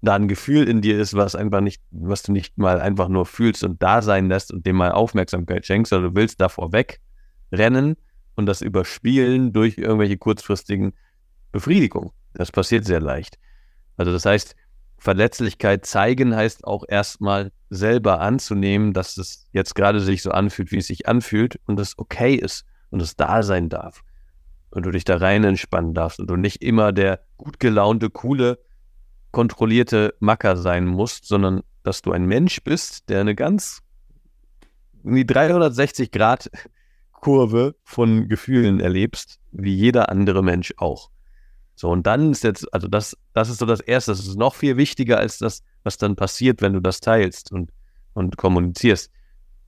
da 0.03 0.15
ein 0.15 0.29
Gefühl 0.29 0.69
in 0.69 0.83
dir 0.83 0.99
ist, 1.01 1.15
was 1.15 1.37
einfach 1.37 1.61
nicht, 1.61 1.81
was 1.91 2.23
du 2.23 2.33
nicht 2.33 2.59
mal 2.59 2.81
einfach 2.81 3.09
nur 3.09 3.25
fühlst 3.25 3.65
und 3.65 3.83
da 3.83 4.03
sein 4.03 4.29
lässt 4.29 4.53
und 4.53 4.67
dem 4.67 4.77
mal 4.77 4.93
Aufmerksamkeit 4.93 5.65
schenkst, 5.65 5.91
sondern 5.91 6.13
du 6.13 6.21
willst 6.21 6.41
davor 6.41 6.71
wegrennen 6.73 7.97
und 8.37 8.47
das 8.47 8.61
überspielen 8.61 9.53
durch 9.53 9.79
irgendwelche 9.79 10.19
kurzfristigen 10.19 10.93
Befriedigungen. 11.53 12.11
Das 12.35 12.53
passiert 12.53 12.85
sehr 12.85 13.01
leicht. 13.01 13.39
Also 13.97 14.13
das 14.13 14.25
heißt, 14.27 14.55
Verletzlichkeit 14.99 15.85
zeigen 15.85 16.35
heißt 16.35 16.65
auch 16.65 16.85
erstmal 16.87 17.53
selber 17.71 18.21
anzunehmen, 18.21 18.93
dass 18.93 19.17
es 19.17 19.49
jetzt 19.53 19.75
gerade 19.75 20.01
sich 20.01 20.23
so 20.23 20.31
anfühlt, 20.31 20.71
wie 20.73 20.79
es 20.79 20.87
sich 20.87 21.09
anfühlt 21.09 21.59
und 21.67 21.81
es 21.81 21.99
okay 21.99 22.35
ist 22.35 22.65
und 22.91 23.03
es 23.03 23.17
da 23.17 23.43
sein 23.43 23.69
darf. 23.69 24.03
Und 24.71 24.85
du 24.85 24.91
dich 24.91 25.05
da 25.05 25.17
rein 25.17 25.45
entspannen 25.45 25.95
darfst 25.95 26.21
und 26.21 26.29
du 26.29 26.37
nicht 26.37 26.63
immer 26.63 26.93
der 26.93 27.21
gut 27.37 27.61
gelaunte, 27.61 28.11
coole, 28.11 28.59
kontrollierte 29.31 30.15
Macker 30.21 30.57
sein 30.57 30.87
musst, 30.87 31.27
sondern 31.27 31.63
dass 31.83 32.03
du 32.03 32.13
ein 32.13 32.27
Mensch 32.27 32.63
bist, 32.63 33.09
der 33.09 33.21
eine 33.21 33.35
ganz 33.35 33.83
in 35.05 35.15
die 35.15 35.27
360 35.27 36.11
Grad 36.11 36.51
Kurve 37.27 37.75
von 37.83 38.29
Gefühlen 38.29 38.79
erlebst, 38.79 39.41
wie 39.51 39.75
jeder 39.75 40.11
andere 40.11 40.45
Mensch 40.45 40.73
auch. 40.77 41.11
So, 41.75 41.91
und 41.91 42.07
dann 42.07 42.31
ist 42.31 42.45
jetzt, 42.45 42.73
also 42.73 42.87
das, 42.87 43.17
das 43.33 43.49
ist 43.49 43.59
so 43.59 43.67
das 43.67 43.81
Erste, 43.81 44.13
das 44.13 44.21
ist 44.21 44.39
noch 44.39 44.55
viel 44.55 44.77
wichtiger 44.77 45.19
als 45.19 45.39
das, 45.39 45.65
was 45.83 45.99
dann 45.99 46.15
passiert, 46.15 46.63
wenn 46.63 46.73
du 46.73 46.79
das 46.79 47.01
teilst 47.01 47.51
und, 47.51 47.73
und 48.15 48.37
kommunizierst. 48.37 49.11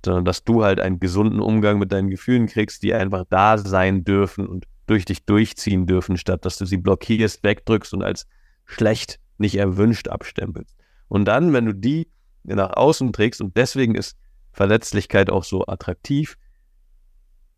Sondern 0.04 0.24
dass 0.24 0.44
du 0.44 0.62
halt 0.62 0.78
einen 0.78 1.00
gesunden 1.00 1.40
Umgang 1.40 1.80
mit 1.80 1.90
deinen 1.90 2.10
Gefühlen 2.10 2.46
kriegst, 2.46 2.84
die 2.84 2.94
einfach 2.94 3.24
da 3.28 3.58
sein 3.58 4.04
dürfen 4.04 4.46
und 4.46 4.66
durch 4.86 5.04
dich 5.04 5.24
durchziehen 5.24 5.88
dürfen, 5.88 6.16
statt 6.16 6.44
dass 6.44 6.58
du 6.58 6.64
sie 6.64 6.76
blockierst, 6.76 7.42
wegdrückst 7.42 7.92
und 7.92 8.04
als 8.04 8.28
schlecht, 8.66 9.18
nicht 9.36 9.56
erwünscht 9.56 10.06
abstempelst. 10.06 10.76
Und 11.08 11.24
dann, 11.24 11.52
wenn 11.52 11.66
du 11.66 11.74
die 11.74 12.06
nach 12.44 12.76
außen 12.76 13.12
trägst, 13.12 13.40
und 13.40 13.56
deswegen 13.56 13.96
ist 13.96 14.16
Verletzlichkeit 14.52 15.28
auch 15.28 15.42
so 15.42 15.66
attraktiv, 15.66 16.38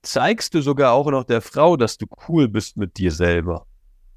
zeigst 0.03 0.55
du 0.55 0.63
sogar 0.63 0.93
auch 0.93 1.11
noch 1.11 1.25
der 1.25 1.41
Frau, 1.41 1.77
dass 1.77 1.99
du 1.99 2.07
cool 2.29 2.49
bist 2.49 2.77
mit 2.77 2.99
dir 2.99 3.13
selber. 3.13 3.67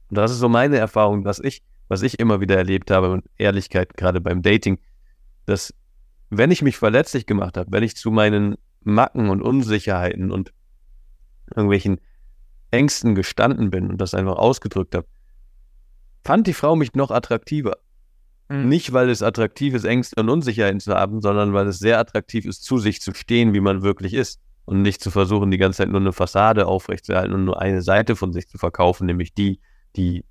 Und 0.09 0.17
das 0.17 0.31
ist 0.31 0.39
so 0.39 0.49
meine 0.49 0.77
Erfahrung, 0.77 1.23
dass 1.23 1.39
ich, 1.39 1.63
was 1.87 2.01
ich 2.01 2.19
immer 2.19 2.39
wieder 2.39 2.57
erlebt 2.57 2.91
habe 2.91 3.11
und 3.11 3.25
Ehrlichkeit 3.37 3.95
gerade 3.95 4.21
beim 4.21 4.41
Dating, 4.41 4.79
dass 5.45 5.73
wenn 6.29 6.51
ich 6.51 6.61
mich 6.61 6.77
verletzlich 6.77 7.25
gemacht 7.25 7.57
habe, 7.57 7.71
wenn 7.71 7.83
ich 7.83 7.95
zu 7.95 8.11
meinen 8.11 8.57
Macken 8.81 9.29
und 9.29 9.41
Unsicherheiten 9.41 10.31
und 10.31 10.53
irgendwelchen 11.55 11.99
Ängsten 12.71 13.15
gestanden 13.15 13.69
bin 13.69 13.89
und 13.89 13.99
das 13.99 14.13
einfach 14.13 14.37
ausgedrückt 14.37 14.95
habe, 14.95 15.07
fand 16.23 16.47
die 16.47 16.53
Frau 16.53 16.75
mich 16.75 16.93
noch 16.93 17.11
attraktiver. 17.11 17.77
Mhm. 18.49 18.69
Nicht, 18.69 18.93
weil 18.93 19.09
es 19.09 19.21
attraktiv 19.21 19.73
ist, 19.73 19.83
Ängste 19.83 20.21
und 20.21 20.29
Unsicherheiten 20.29 20.79
zu 20.79 20.93
haben, 20.93 21.21
sondern 21.21 21.53
weil 21.53 21.67
es 21.67 21.79
sehr 21.79 21.99
attraktiv 21.99 22.45
ist, 22.45 22.63
zu 22.63 22.77
sich 22.77 23.01
zu 23.01 23.13
stehen, 23.13 23.53
wie 23.53 23.61
man 23.61 23.83
wirklich 23.83 24.13
ist. 24.13 24.39
Und 24.65 24.82
nicht 24.82 25.01
zu 25.01 25.12
versuchen, 25.12 25.51
die 25.51 25.58
ganze 25.58 25.77
Zeit 25.77 25.89
nur 25.89 26.00
eine 26.00 26.13
Fassade 26.13 26.67
aufrechtzuerhalten 26.67 27.34
und 27.34 27.46
nur 27.46 27.62
eine 27.62 27.82
Seite 27.82 28.15
von 28.15 28.32
sich 28.32 28.48
zu 28.48 28.58
verkaufen, 28.58 29.05
nämlich 29.05 29.34
die, 29.34 29.60
die, 29.96 30.24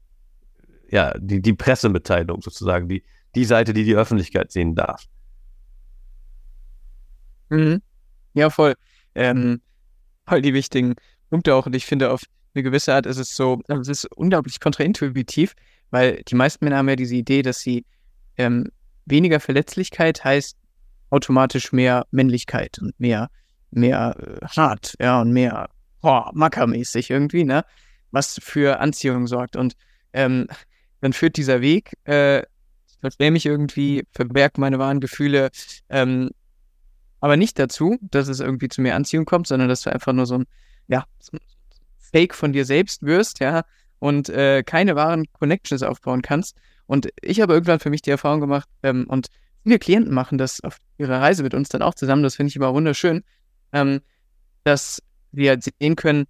ja, 0.90 1.12
die, 1.18 1.42
die 1.42 1.52
Pressemitteilung 1.52 2.40
sozusagen, 2.40 2.88
die, 2.88 3.04
die 3.34 3.44
Seite, 3.44 3.74
die 3.74 3.84
die 3.84 3.94
Öffentlichkeit 3.94 4.50
sehen 4.50 4.74
darf. 4.74 5.04
Mhm. 7.50 7.82
Ja, 8.34 8.48
voll. 8.48 8.74
Ähm, 9.14 9.60
voll 10.26 10.40
die 10.40 10.54
wichtigen 10.54 10.94
Punkte 11.28 11.54
auch. 11.54 11.66
Und 11.66 11.76
ich 11.76 11.84
finde, 11.84 12.10
auf 12.10 12.22
eine 12.54 12.62
gewisse 12.62 12.94
Art 12.94 13.06
ist 13.06 13.18
es 13.18 13.34
so, 13.34 13.60
also 13.68 13.82
es 13.82 13.88
ist 13.88 14.12
unglaublich 14.16 14.60
kontraintuitiv, 14.60 15.54
weil 15.90 16.22
die 16.28 16.34
meisten 16.34 16.64
Männer 16.64 16.78
haben 16.78 16.88
ja 16.88 16.96
diese 16.96 17.16
Idee, 17.16 17.42
dass 17.42 17.60
sie 17.60 17.84
ähm, 18.36 18.70
weniger 19.04 19.40
Verletzlichkeit 19.40 20.24
heißt 20.24 20.56
automatisch 21.10 21.72
mehr 21.72 22.06
Männlichkeit 22.10 22.78
und 22.80 22.98
mehr, 22.98 23.28
mehr 23.72 24.16
äh, 24.18 24.46
hart, 24.46 24.94
ja, 25.00 25.20
und 25.20 25.32
mehr 25.32 25.68
oh, 26.02 26.22
mackermäßig 26.32 27.10
irgendwie, 27.10 27.44
ne? 27.44 27.64
was 28.10 28.38
für 28.42 28.78
Anziehung 28.80 29.26
sorgt. 29.26 29.56
Und 29.56 29.74
ähm, 30.12 30.46
dann 31.00 31.12
führt 31.12 31.36
dieser 31.36 31.60
Weg, 31.60 31.92
äh, 32.04 32.42
verstehe 33.00 33.30
mich 33.30 33.46
irgendwie, 33.46 34.04
verberge 34.12 34.60
meine 34.60 34.78
wahren 34.78 35.00
Gefühle, 35.00 35.50
ähm, 35.88 36.30
aber 37.20 37.36
nicht 37.36 37.58
dazu, 37.58 37.98
dass 38.02 38.28
es 38.28 38.40
irgendwie 38.40 38.68
zu 38.68 38.80
mehr 38.80 38.96
Anziehung 38.96 39.24
kommt, 39.24 39.46
sondern 39.46 39.68
dass 39.68 39.82
du 39.82 39.92
einfach 39.92 40.12
nur 40.12 40.26
so 40.26 40.38
ein, 40.38 40.44
ja, 40.88 41.04
so 41.20 41.36
ein 41.36 41.40
Fake 41.98 42.34
von 42.34 42.52
dir 42.52 42.64
selbst 42.64 43.02
wirst, 43.02 43.40
ja, 43.40 43.62
und 43.98 44.28
äh, 44.28 44.62
keine 44.64 44.96
wahren 44.96 45.24
Connections 45.32 45.82
aufbauen 45.82 46.22
kannst. 46.22 46.56
Und 46.86 47.08
ich 47.22 47.40
habe 47.40 47.54
irgendwann 47.54 47.80
für 47.80 47.90
mich 47.90 48.02
die 48.02 48.10
Erfahrung 48.10 48.40
gemacht, 48.40 48.68
ähm, 48.82 49.06
und 49.08 49.28
viele 49.62 49.78
Klienten 49.78 50.12
machen 50.12 50.36
das 50.38 50.60
auf 50.62 50.78
ihrer 50.98 51.20
Reise 51.20 51.42
mit 51.42 51.54
uns 51.54 51.68
dann 51.68 51.82
auch 51.82 51.94
zusammen, 51.94 52.22
das 52.22 52.36
finde 52.36 52.50
ich 52.50 52.56
immer 52.56 52.74
wunderschön, 52.74 53.22
ähm, 53.72 54.00
dass 54.64 55.02
wir 55.32 55.58
sehen 55.60 55.96
können, 55.96 56.26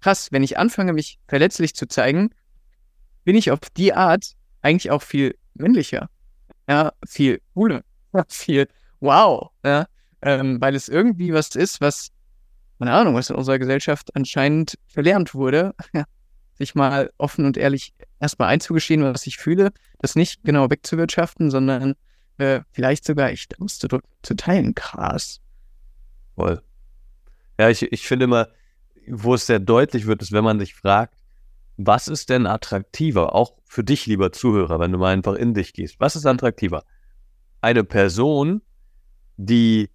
krass, 0.00 0.28
wenn 0.32 0.42
ich 0.42 0.58
anfange, 0.58 0.92
mich 0.92 1.18
verletzlich 1.28 1.74
zu 1.74 1.86
zeigen, 1.86 2.30
bin 3.24 3.36
ich 3.36 3.50
auf 3.50 3.60
die 3.76 3.94
Art 3.94 4.32
eigentlich 4.62 4.90
auch 4.90 5.02
viel 5.02 5.36
männlicher. 5.54 6.08
Ja, 6.68 6.92
viel 7.06 7.40
cooler, 7.54 7.82
viel 8.28 8.68
wow, 9.00 9.50
ja, 9.64 9.86
ähm, 10.22 10.60
weil 10.60 10.74
es 10.74 10.88
irgendwie 10.88 11.32
was 11.32 11.54
ist, 11.54 11.80
was, 11.80 12.10
keine 12.78 12.92
Ahnung, 12.92 13.14
was 13.14 13.30
in 13.30 13.36
unserer 13.36 13.58
Gesellschaft 13.58 14.14
anscheinend 14.14 14.74
verlernt 14.86 15.34
wurde, 15.34 15.74
sich 16.54 16.74
mal 16.74 17.10
offen 17.18 17.44
und 17.44 17.56
ehrlich 17.56 17.94
erstmal 18.20 18.48
einzugestehen, 18.48 19.02
was 19.02 19.26
ich 19.26 19.38
fühle, 19.38 19.70
das 19.98 20.16
nicht 20.16 20.42
genau 20.42 20.68
wegzuwirtschaften, 20.70 21.50
sondern 21.50 21.94
äh, 22.38 22.60
vielleicht 22.72 23.04
sogar 23.04 23.30
echt 23.30 23.60
auszudrücken, 23.60 24.10
zu 24.22 24.34
teilen. 24.34 24.74
Krass. 24.74 25.40
Voll. 26.38 26.62
Ja, 27.58 27.68
ich, 27.68 27.82
ich 27.82 28.06
finde 28.06 28.26
immer, 28.26 28.48
wo 29.08 29.34
es 29.34 29.46
sehr 29.46 29.58
deutlich 29.58 30.06
wird, 30.06 30.22
ist, 30.22 30.30
wenn 30.30 30.44
man 30.44 30.60
sich 30.60 30.74
fragt, 30.74 31.14
was 31.76 32.06
ist 32.06 32.28
denn 32.28 32.46
attraktiver, 32.46 33.34
auch 33.34 33.54
für 33.64 33.82
dich, 33.82 34.06
lieber 34.06 34.30
Zuhörer, 34.30 34.78
wenn 34.78 34.92
du 34.92 34.98
mal 34.98 35.12
einfach 35.12 35.34
in 35.34 35.52
dich 35.52 35.72
gehst, 35.72 35.98
was 35.98 36.14
ist 36.14 36.26
attraktiver? 36.26 36.84
Eine 37.60 37.82
Person, 37.82 38.62
die 39.36 39.90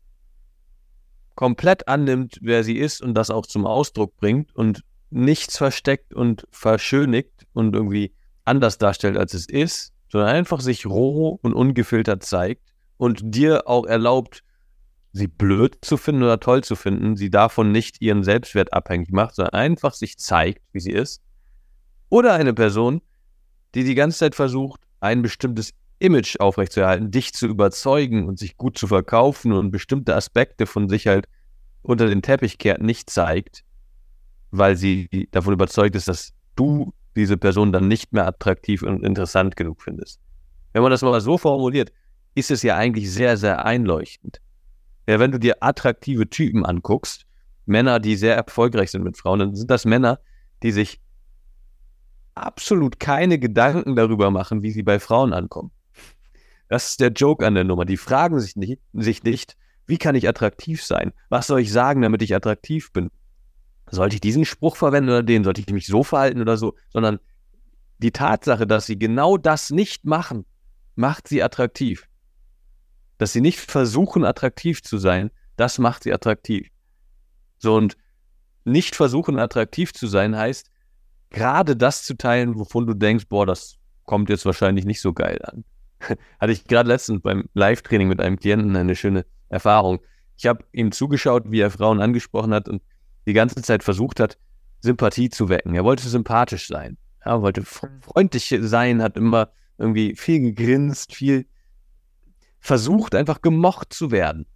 komplett 1.36 1.88
annimmt, 1.88 2.40
wer 2.42 2.66
sie 2.66 2.78
ist 2.78 3.02
und 3.02 3.14
das 3.14 3.30
auch 3.30 3.46
zum 3.46 3.66
Ausdruck 3.66 4.18
bringt 4.18 4.54
und 4.54 4.84
nichts 5.10 5.58
versteckt 5.58 6.14
und 6.14 6.46
verschönigt 6.52 7.48
und 7.54 7.74
irgendwie 7.74 8.14
anders 8.44 8.78
darstellt, 8.78 9.18
als 9.18 9.34
es 9.34 9.48
ist, 9.48 9.94
sondern 10.10 10.30
einfach 10.30 10.60
sich 10.60 10.86
roh 10.86 11.40
und 11.42 11.54
ungefiltert 11.54 12.24
zeigt 12.24 12.74
und 12.98 13.22
dir 13.24 13.68
auch 13.68 13.86
erlaubt, 13.86 14.44
sie 15.14 15.28
blöd 15.28 15.78
zu 15.82 15.96
finden 15.96 16.24
oder 16.24 16.40
toll 16.40 16.64
zu 16.64 16.76
finden, 16.76 17.16
sie 17.16 17.30
davon 17.30 17.72
nicht 17.72 18.02
ihren 18.02 18.24
Selbstwert 18.24 18.74
abhängig 18.74 19.12
macht, 19.12 19.36
sondern 19.36 19.54
einfach 19.54 19.94
sich 19.94 20.18
zeigt, 20.18 20.62
wie 20.74 20.80
sie 20.80 20.92
ist. 20.92 21.22
Oder 22.10 22.34
eine 22.34 22.54
Person, 22.54 23.02
die 23.76 23.84
die 23.84 23.96
ganze 23.96 24.18
Zeit 24.18 24.36
versucht, 24.36 24.82
ein 25.00 25.22
bestimmtes 25.22 25.74
Image 26.00 26.40
aufrechtzuerhalten, 26.40 27.12
dich 27.12 27.34
zu 27.34 27.48
überzeugen 27.48 28.28
und 28.28 28.40
sich 28.40 28.58
gut 28.58 28.78
zu 28.78 28.88
verkaufen 28.88 29.54
und 29.54 29.72
bestimmte 29.72 30.16
Aspekte 30.16 30.66
von 30.66 30.90
sich 30.90 31.08
halt 31.08 31.28
unter 31.84 32.08
den 32.08 32.22
Teppich 32.22 32.58
kehrt, 32.58 32.82
nicht 32.82 33.10
zeigt, 33.10 33.64
weil 34.50 34.76
sie 34.76 35.28
davon 35.32 35.54
überzeugt 35.54 35.96
ist, 35.96 36.08
dass 36.08 36.34
du 36.56 36.94
diese 37.16 37.38
Person 37.38 37.72
dann 37.72 37.88
nicht 37.88 38.14
mehr 38.14 38.26
attraktiv 38.26 38.82
und 38.82 39.06
interessant 39.06 39.56
genug 39.56 39.84
findest. 39.84 40.20
Wenn 40.72 40.82
man 40.82 40.92
das 40.92 41.04
mal 41.04 41.22
so 41.22 41.38
formuliert, 41.38 41.92
ist 42.34 42.50
es 42.50 42.64
ja 42.64 42.76
eigentlich 42.76 43.12
sehr, 43.12 43.38
sehr 43.38 43.64
einleuchtend. 43.64 44.40
Ja, 45.08 45.20
wenn 45.20 45.32
du 45.32 45.40
dir 45.40 45.58
attraktive 45.62 46.30
Typen 46.30 46.66
anguckst, 46.66 47.26
Männer, 47.66 48.00
die 48.00 48.16
sehr 48.16 48.36
erfolgreich 48.36 48.92
sind 48.92 49.04
mit 49.04 49.18
Frauen, 49.18 49.40
dann 49.40 49.56
sind 49.56 49.70
das 49.70 49.86
Männer, 49.86 50.20
die 50.64 50.72
sich 50.72 51.02
absolut 52.36 53.00
keine 53.00 53.40
Gedanken 53.40 53.96
darüber 53.96 54.32
machen, 54.32 54.64
wie 54.64 54.72
sie 54.72 54.84
bei 54.84 55.00
Frauen 55.00 55.34
ankommen. 55.34 55.72
Das 56.70 56.90
ist 56.90 57.00
der 57.00 57.12
Joke 57.12 57.46
an 57.46 57.56
der 57.56 57.64
Nummer. 57.64 57.86
Die 57.86 57.98
fragen 57.98 58.40
sich 58.40 58.56
nicht, 58.56 58.82
sich 58.94 59.24
nicht, 59.24 59.58
wie 59.86 59.98
kann 59.98 60.16
ich 60.16 60.28
attraktiv 60.28 60.84
sein? 60.84 61.14
Was 61.30 61.48
soll 61.48 61.60
ich 61.60 61.72
sagen, 61.72 62.02
damit 62.02 62.22
ich 62.22 62.36
attraktiv 62.36 62.92
bin? 62.94 63.12
Sollte 63.92 64.16
ich 64.16 64.22
diesen 64.22 64.46
Spruch 64.46 64.78
verwenden 64.78 65.10
oder 65.10 65.24
den? 65.24 65.44
Sollte 65.44 65.62
ich 65.62 65.68
mich 65.70 65.86
so 65.86 66.04
verhalten 66.04 66.42
oder 66.42 66.58
so? 66.58 66.76
Sondern 66.90 67.20
die 68.00 68.12
Tatsache, 68.12 68.66
dass 68.66 68.86
sie 68.86 68.98
genau 68.98 69.38
das 69.38 69.70
nicht 69.70 70.06
machen, 70.06 70.46
macht 70.96 71.28
sie 71.28 71.44
attraktiv 71.44 72.08
dass 73.24 73.32
sie 73.32 73.40
nicht 73.40 73.62
versuchen, 73.62 74.26
attraktiv 74.26 74.84
zu 74.84 74.98
sein, 74.98 75.32
das 75.56 75.80
macht 75.80 76.04
sie 76.04 76.12
attraktiv. 76.12 76.68
So 77.58 77.76
und 77.76 77.96
nicht 78.66 78.98
versuchen, 78.98 79.40
attraktiv 79.40 79.94
zu 79.94 80.08
sein, 80.08 80.36
heißt, 80.36 80.70
gerade 81.30 81.78
das 81.78 82.04
zu 82.04 82.18
teilen, 82.18 82.60
wovon 82.60 82.86
du 82.86 82.94
denkst, 82.94 83.30
boah, 83.30 83.46
das 83.46 83.78
kommt 84.04 84.30
jetzt 84.30 84.46
wahrscheinlich 84.46 84.84
nicht 84.84 85.00
so 85.00 85.14
geil 85.14 85.40
an. 85.46 85.64
Hatte 86.38 86.52
ich 86.52 86.66
gerade 86.66 86.90
letztens 86.90 87.22
beim 87.22 87.46
Live-Training 87.54 88.10
mit 88.10 88.20
einem 88.20 88.38
Klienten 88.38 88.76
eine 88.76 88.94
schöne 88.94 89.26
Erfahrung. 89.48 90.00
Ich 90.36 90.46
habe 90.46 90.66
ihm 90.74 90.92
zugeschaut, 90.92 91.50
wie 91.50 91.62
er 91.62 91.72
Frauen 91.72 92.02
angesprochen 92.02 92.54
hat 92.54 92.68
und 92.68 92.84
die 93.26 93.32
ganze 93.32 93.62
Zeit 93.62 93.86
versucht 93.86 94.20
hat, 94.20 94.38
Sympathie 94.82 95.30
zu 95.30 95.48
wecken. 95.48 95.76
Er 95.76 95.86
wollte 95.86 96.10
sympathisch 96.10 96.68
sein. 96.68 96.98
Er 97.22 97.42
wollte 97.42 97.62
mhm. 97.62 98.02
freundlich 98.02 98.54
sein, 98.60 99.02
hat 99.02 99.16
immer 99.16 99.54
irgendwie 99.78 100.14
viel 100.18 100.42
gegrinst, 100.42 101.16
viel 101.16 101.46
versucht, 102.64 103.14
einfach 103.14 103.42
gemocht 103.42 103.94
zu 103.94 104.10
werden. 104.10 104.48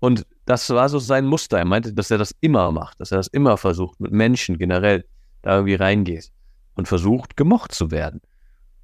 Und 0.00 0.26
das 0.44 0.68
war 0.70 0.88
so 0.88 0.98
sein 0.98 1.24
Muster. 1.24 1.58
Er 1.58 1.64
meinte, 1.64 1.94
dass 1.94 2.10
er 2.10 2.18
das 2.18 2.34
immer 2.40 2.70
macht, 2.72 3.00
dass 3.00 3.12
er 3.12 3.16
das 3.16 3.28
immer 3.28 3.56
versucht, 3.56 4.00
mit 4.00 4.12
Menschen 4.12 4.58
generell 4.58 5.06
da 5.42 5.54
irgendwie 5.54 5.76
reingeht 5.76 6.32
und 6.74 6.88
versucht, 6.88 7.36
gemocht 7.36 7.72
zu 7.72 7.90
werden. 7.90 8.20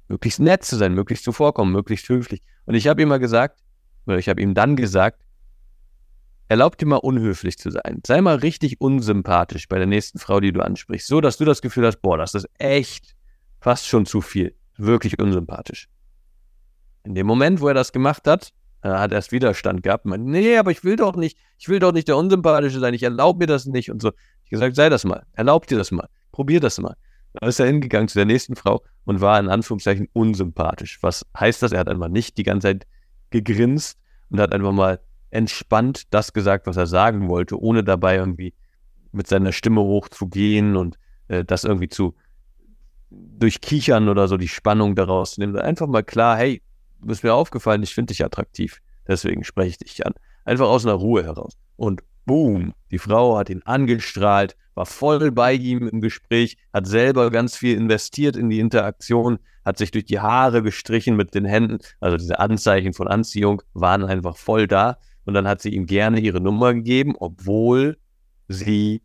Möglichst 0.07 0.39
nett 0.39 0.63
zu 0.63 0.77
sein, 0.77 0.93
möglichst 0.93 1.25
zuvorkommen, 1.25 1.73
möglichst 1.73 2.07
höflich. 2.09 2.41
Und 2.65 2.75
ich 2.75 2.87
habe 2.87 3.01
ihm 3.01 3.09
mal 3.09 3.19
gesagt, 3.19 3.61
oder 4.05 4.17
ich 4.17 4.29
habe 4.29 4.41
ihm 4.41 4.53
dann 4.53 4.75
gesagt, 4.75 5.21
erlaub 6.47 6.77
dir 6.77 6.85
mal 6.85 6.97
unhöflich 6.97 7.57
zu 7.57 7.71
sein. 7.71 8.01
Sei 8.05 8.21
mal 8.21 8.37
richtig 8.37 8.79
unsympathisch 8.79 9.67
bei 9.67 9.77
der 9.77 9.87
nächsten 9.87 10.17
Frau, 10.17 10.39
die 10.39 10.51
du 10.53 10.61
ansprichst, 10.61 11.07
so 11.07 11.19
dass 11.19 11.37
du 11.37 11.45
das 11.45 11.61
Gefühl 11.61 11.85
hast, 11.85 12.01
boah, 12.01 12.17
das 12.17 12.33
ist 12.33 12.47
echt 12.57 13.15
fast 13.59 13.85
schon 13.85 14.05
zu 14.05 14.21
viel. 14.21 14.55
Wirklich 14.77 15.19
unsympathisch. 15.19 15.87
In 17.03 17.15
dem 17.15 17.27
Moment, 17.27 17.61
wo 17.61 17.67
er 17.67 17.73
das 17.73 17.91
gemacht 17.91 18.27
hat, 18.27 18.53
äh, 18.81 18.89
hat 18.89 19.11
er 19.11 19.15
erst 19.15 19.31
Widerstand 19.31 19.83
gehabt. 19.83 20.05
Meinte, 20.05 20.29
nee, 20.29 20.57
aber 20.57 20.71
ich 20.71 20.83
will 20.83 20.95
doch 20.95 21.15
nicht, 21.15 21.37
ich 21.57 21.69
will 21.69 21.79
doch 21.79 21.91
nicht 21.91 22.07
der 22.07 22.17
Unsympathische 22.17 22.79
sein, 22.79 22.93
ich 22.93 23.03
erlaube 23.03 23.39
mir 23.39 23.47
das 23.47 23.65
nicht 23.65 23.91
und 23.91 24.01
so. 24.01 24.11
Ich 24.43 24.49
gesagt, 24.49 24.75
sei 24.75 24.89
das 24.89 25.03
mal, 25.03 25.23
erlaub 25.33 25.67
dir 25.67 25.77
das 25.77 25.91
mal, 25.91 26.07
probier 26.31 26.59
das 26.59 26.79
mal. 26.79 26.95
Dann 27.33 27.49
ist 27.49 27.59
er 27.59 27.65
hingegangen 27.65 28.07
zu 28.07 28.17
der 28.17 28.25
nächsten 28.25 28.55
Frau 28.55 28.83
und 29.05 29.21
war 29.21 29.39
in 29.39 29.49
Anführungszeichen 29.49 30.07
unsympathisch. 30.13 30.99
Was 31.01 31.25
heißt 31.37 31.63
das? 31.63 31.71
Er 31.71 31.79
hat 31.79 31.89
einfach 31.89 32.09
nicht 32.09 32.37
die 32.37 32.43
ganze 32.43 32.67
Zeit 32.67 32.87
gegrinst 33.31 33.97
und 34.29 34.39
hat 34.39 34.53
einfach 34.53 34.71
mal 34.71 34.99
entspannt 35.31 36.13
das 36.13 36.33
gesagt, 36.33 36.67
was 36.67 36.77
er 36.77 36.85
sagen 36.85 37.27
wollte, 37.27 37.59
ohne 37.59 37.83
dabei 37.83 38.17
irgendwie 38.17 38.53
mit 39.11 39.27
seiner 39.27 39.51
Stimme 39.51 39.81
hochzugehen 39.81 40.75
und 40.75 40.99
äh, 41.27 41.43
das 41.43 41.63
irgendwie 41.63 41.89
zu 41.89 42.15
durchkichern 43.09 44.09
oder 44.09 44.27
so 44.27 44.37
die 44.37 44.47
Spannung 44.47 44.95
daraus 44.95 45.37
nehmen. 45.37 45.57
Einfach 45.57 45.87
mal 45.87 46.03
klar, 46.03 46.37
hey, 46.37 46.61
du 47.03 47.07
bist 47.07 47.23
mir 47.23 47.33
aufgefallen, 47.33 47.83
ich 47.83 47.93
finde 47.93 48.13
dich 48.13 48.23
attraktiv. 48.23 48.79
Deswegen 49.07 49.43
spreche 49.43 49.71
ich 49.71 49.77
dich 49.77 50.05
an. 50.05 50.13
Einfach 50.45 50.67
aus 50.67 50.85
einer 50.85 50.95
Ruhe 50.95 51.23
heraus. 51.23 51.57
Und 51.75 52.01
boom, 52.25 52.73
die 52.91 52.97
Frau 52.97 53.37
hat 53.37 53.49
ihn 53.49 53.61
angestrahlt, 53.63 54.55
war 54.73 54.85
voll 54.85 55.31
bei 55.31 55.53
ihm 55.53 55.87
im 55.87 56.01
Gespräch, 56.01 56.57
hat 56.71 56.87
selber 56.87 57.29
ganz 57.29 57.57
viel 57.57 57.77
investiert 57.77 58.37
in 58.37 58.49
die 58.49 58.59
Interaktion, 58.59 59.39
hat 59.65 59.77
sich 59.77 59.91
durch 59.91 60.05
die 60.05 60.19
Haare 60.19 60.63
gestrichen 60.63 61.15
mit 61.15 61.35
den 61.35 61.45
Händen. 61.45 61.79
Also 61.99 62.17
diese 62.17 62.39
Anzeichen 62.39 62.93
von 62.93 63.07
Anziehung 63.07 63.61
waren 63.73 64.03
einfach 64.05 64.37
voll 64.37 64.67
da. 64.67 64.97
Und 65.25 65.33
dann 65.33 65.47
hat 65.47 65.61
sie 65.61 65.73
ihm 65.73 65.85
gerne 65.85 66.19
ihre 66.19 66.41
Nummer 66.41 66.73
gegeben, 66.73 67.15
obwohl 67.17 67.97
sie 68.47 69.01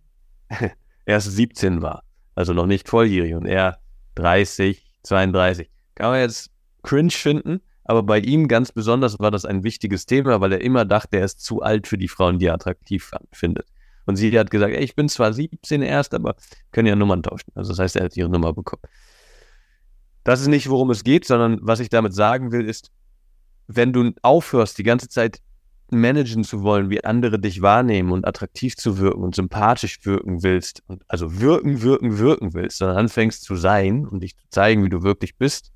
erst 1.05 1.33
17 1.33 1.83
war. 1.83 2.05
Also 2.35 2.53
noch 2.55 2.67
nicht 2.67 2.89
volljährig 2.89 3.35
und 3.35 3.47
er 3.47 3.79
30, 4.15 4.85
32. 5.03 5.69
Kann 5.97 6.11
man 6.11 6.21
jetzt 6.21 6.51
cringe 6.83 7.11
finden, 7.11 7.61
aber 7.89 8.03
bei 8.03 8.19
ihm 8.19 8.49
ganz 8.49 8.71
besonders 8.71 9.19
war 9.19 9.31
das 9.31 9.47
ein 9.47 9.65
wichtiges 9.65 10.05
Thema, 10.05 10.43
weil 10.43 10.53
er 10.53 10.61
immer 10.61 10.85
dachte, 10.85 11.17
er 11.17 11.25
ist 11.25 11.41
zu 11.41 11.63
alt 11.63 11.87
für 11.87 11.97
die 11.97 12.07
Frauen, 12.07 12.39
die 12.39 12.45
er 12.47 12.55
attraktiv 12.55 13.11
findet. 13.33 13.67
Und 14.05 14.17
sie 14.17 14.39
hat 14.39 14.51
gesagt, 14.51 14.75
ey, 14.75 14.85
ich 14.85 14.95
bin 14.95 15.09
zwar 15.09 15.33
17 15.33 15.81
erst, 15.81 16.13
aber 16.13 16.37
können 16.71 16.87
ja 16.87 16.97
Nummern 16.97 17.23
tauschen. 17.23 17.51
Also 17.55 17.73
das 17.73 17.79
heißt, 17.79 17.97
er 17.97 18.05
hat 18.05 18.17
ihre 18.17 18.29
Nummer 18.29 18.53
bekommen. 18.53 18.83
Das 20.23 20.43
ist 20.43 20.49
nicht, 20.49 20.69
worum 20.69 20.91
es 20.91 21.03
geht, 21.03 21.25
sondern 21.25 21.61
was 21.63 21.81
ich 21.81 21.89
damit 21.89 22.13
sagen 22.13 22.53
will, 22.53 22.69
ist, 22.69 22.91
wenn 23.69 23.95
du 23.95 24.13
aufhörst, 24.21 24.77
die 24.77 24.83
ganze 24.83 25.09
Zeit 25.09 25.39
managen 25.91 26.45
zu 26.45 26.63
wollen, 26.63 26.91
wie 26.91 27.03
andere 27.03 27.39
dich 27.39 27.63
wahrnehmen 27.63 28.13
und 28.13 28.27
attraktiv 28.27 28.77
zu 28.77 28.99
wirken 28.99 29.23
und 29.23 29.35
sympathisch 29.35 30.05
wirken 30.05 30.43
willst, 30.43 30.83
und 30.89 31.05
also 31.09 31.41
wirken, 31.41 31.81
wirken, 31.81 32.19
wirken 32.19 32.53
willst, 32.53 32.77
sondern 32.77 32.99
anfängst 32.99 33.45
zu 33.45 33.57
sein 33.57 34.07
und 34.07 34.23
dich 34.23 34.37
zu 34.37 34.45
zeigen, 34.51 34.85
wie 34.85 34.91
du 34.91 35.03
wirklich 35.03 35.39
bist, 35.39 35.73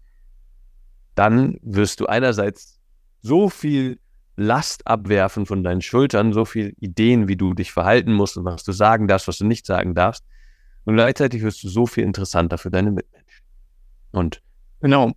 dann 1.14 1.58
wirst 1.62 2.00
du 2.00 2.06
einerseits 2.06 2.80
so 3.20 3.48
viel 3.48 3.98
Last 4.36 4.86
abwerfen 4.86 5.44
von 5.44 5.62
deinen 5.62 5.82
Schultern, 5.82 6.32
so 6.32 6.44
viel 6.44 6.74
Ideen, 6.80 7.28
wie 7.28 7.36
du 7.36 7.52
dich 7.52 7.72
verhalten 7.72 8.12
musst 8.12 8.36
und 8.36 8.44
was 8.44 8.64
du 8.64 8.72
sagen 8.72 9.06
darfst, 9.06 9.28
was 9.28 9.38
du 9.38 9.44
nicht 9.44 9.66
sagen 9.66 9.94
darfst. 9.94 10.24
Und 10.84 10.94
gleichzeitig 10.94 11.42
wirst 11.42 11.62
du 11.62 11.68
so 11.68 11.86
viel 11.86 12.04
interessanter 12.04 12.58
für 12.58 12.70
deine 12.70 12.90
Mitmenschen. 12.90 13.44
Und 14.10 14.42
genau, 14.80 15.12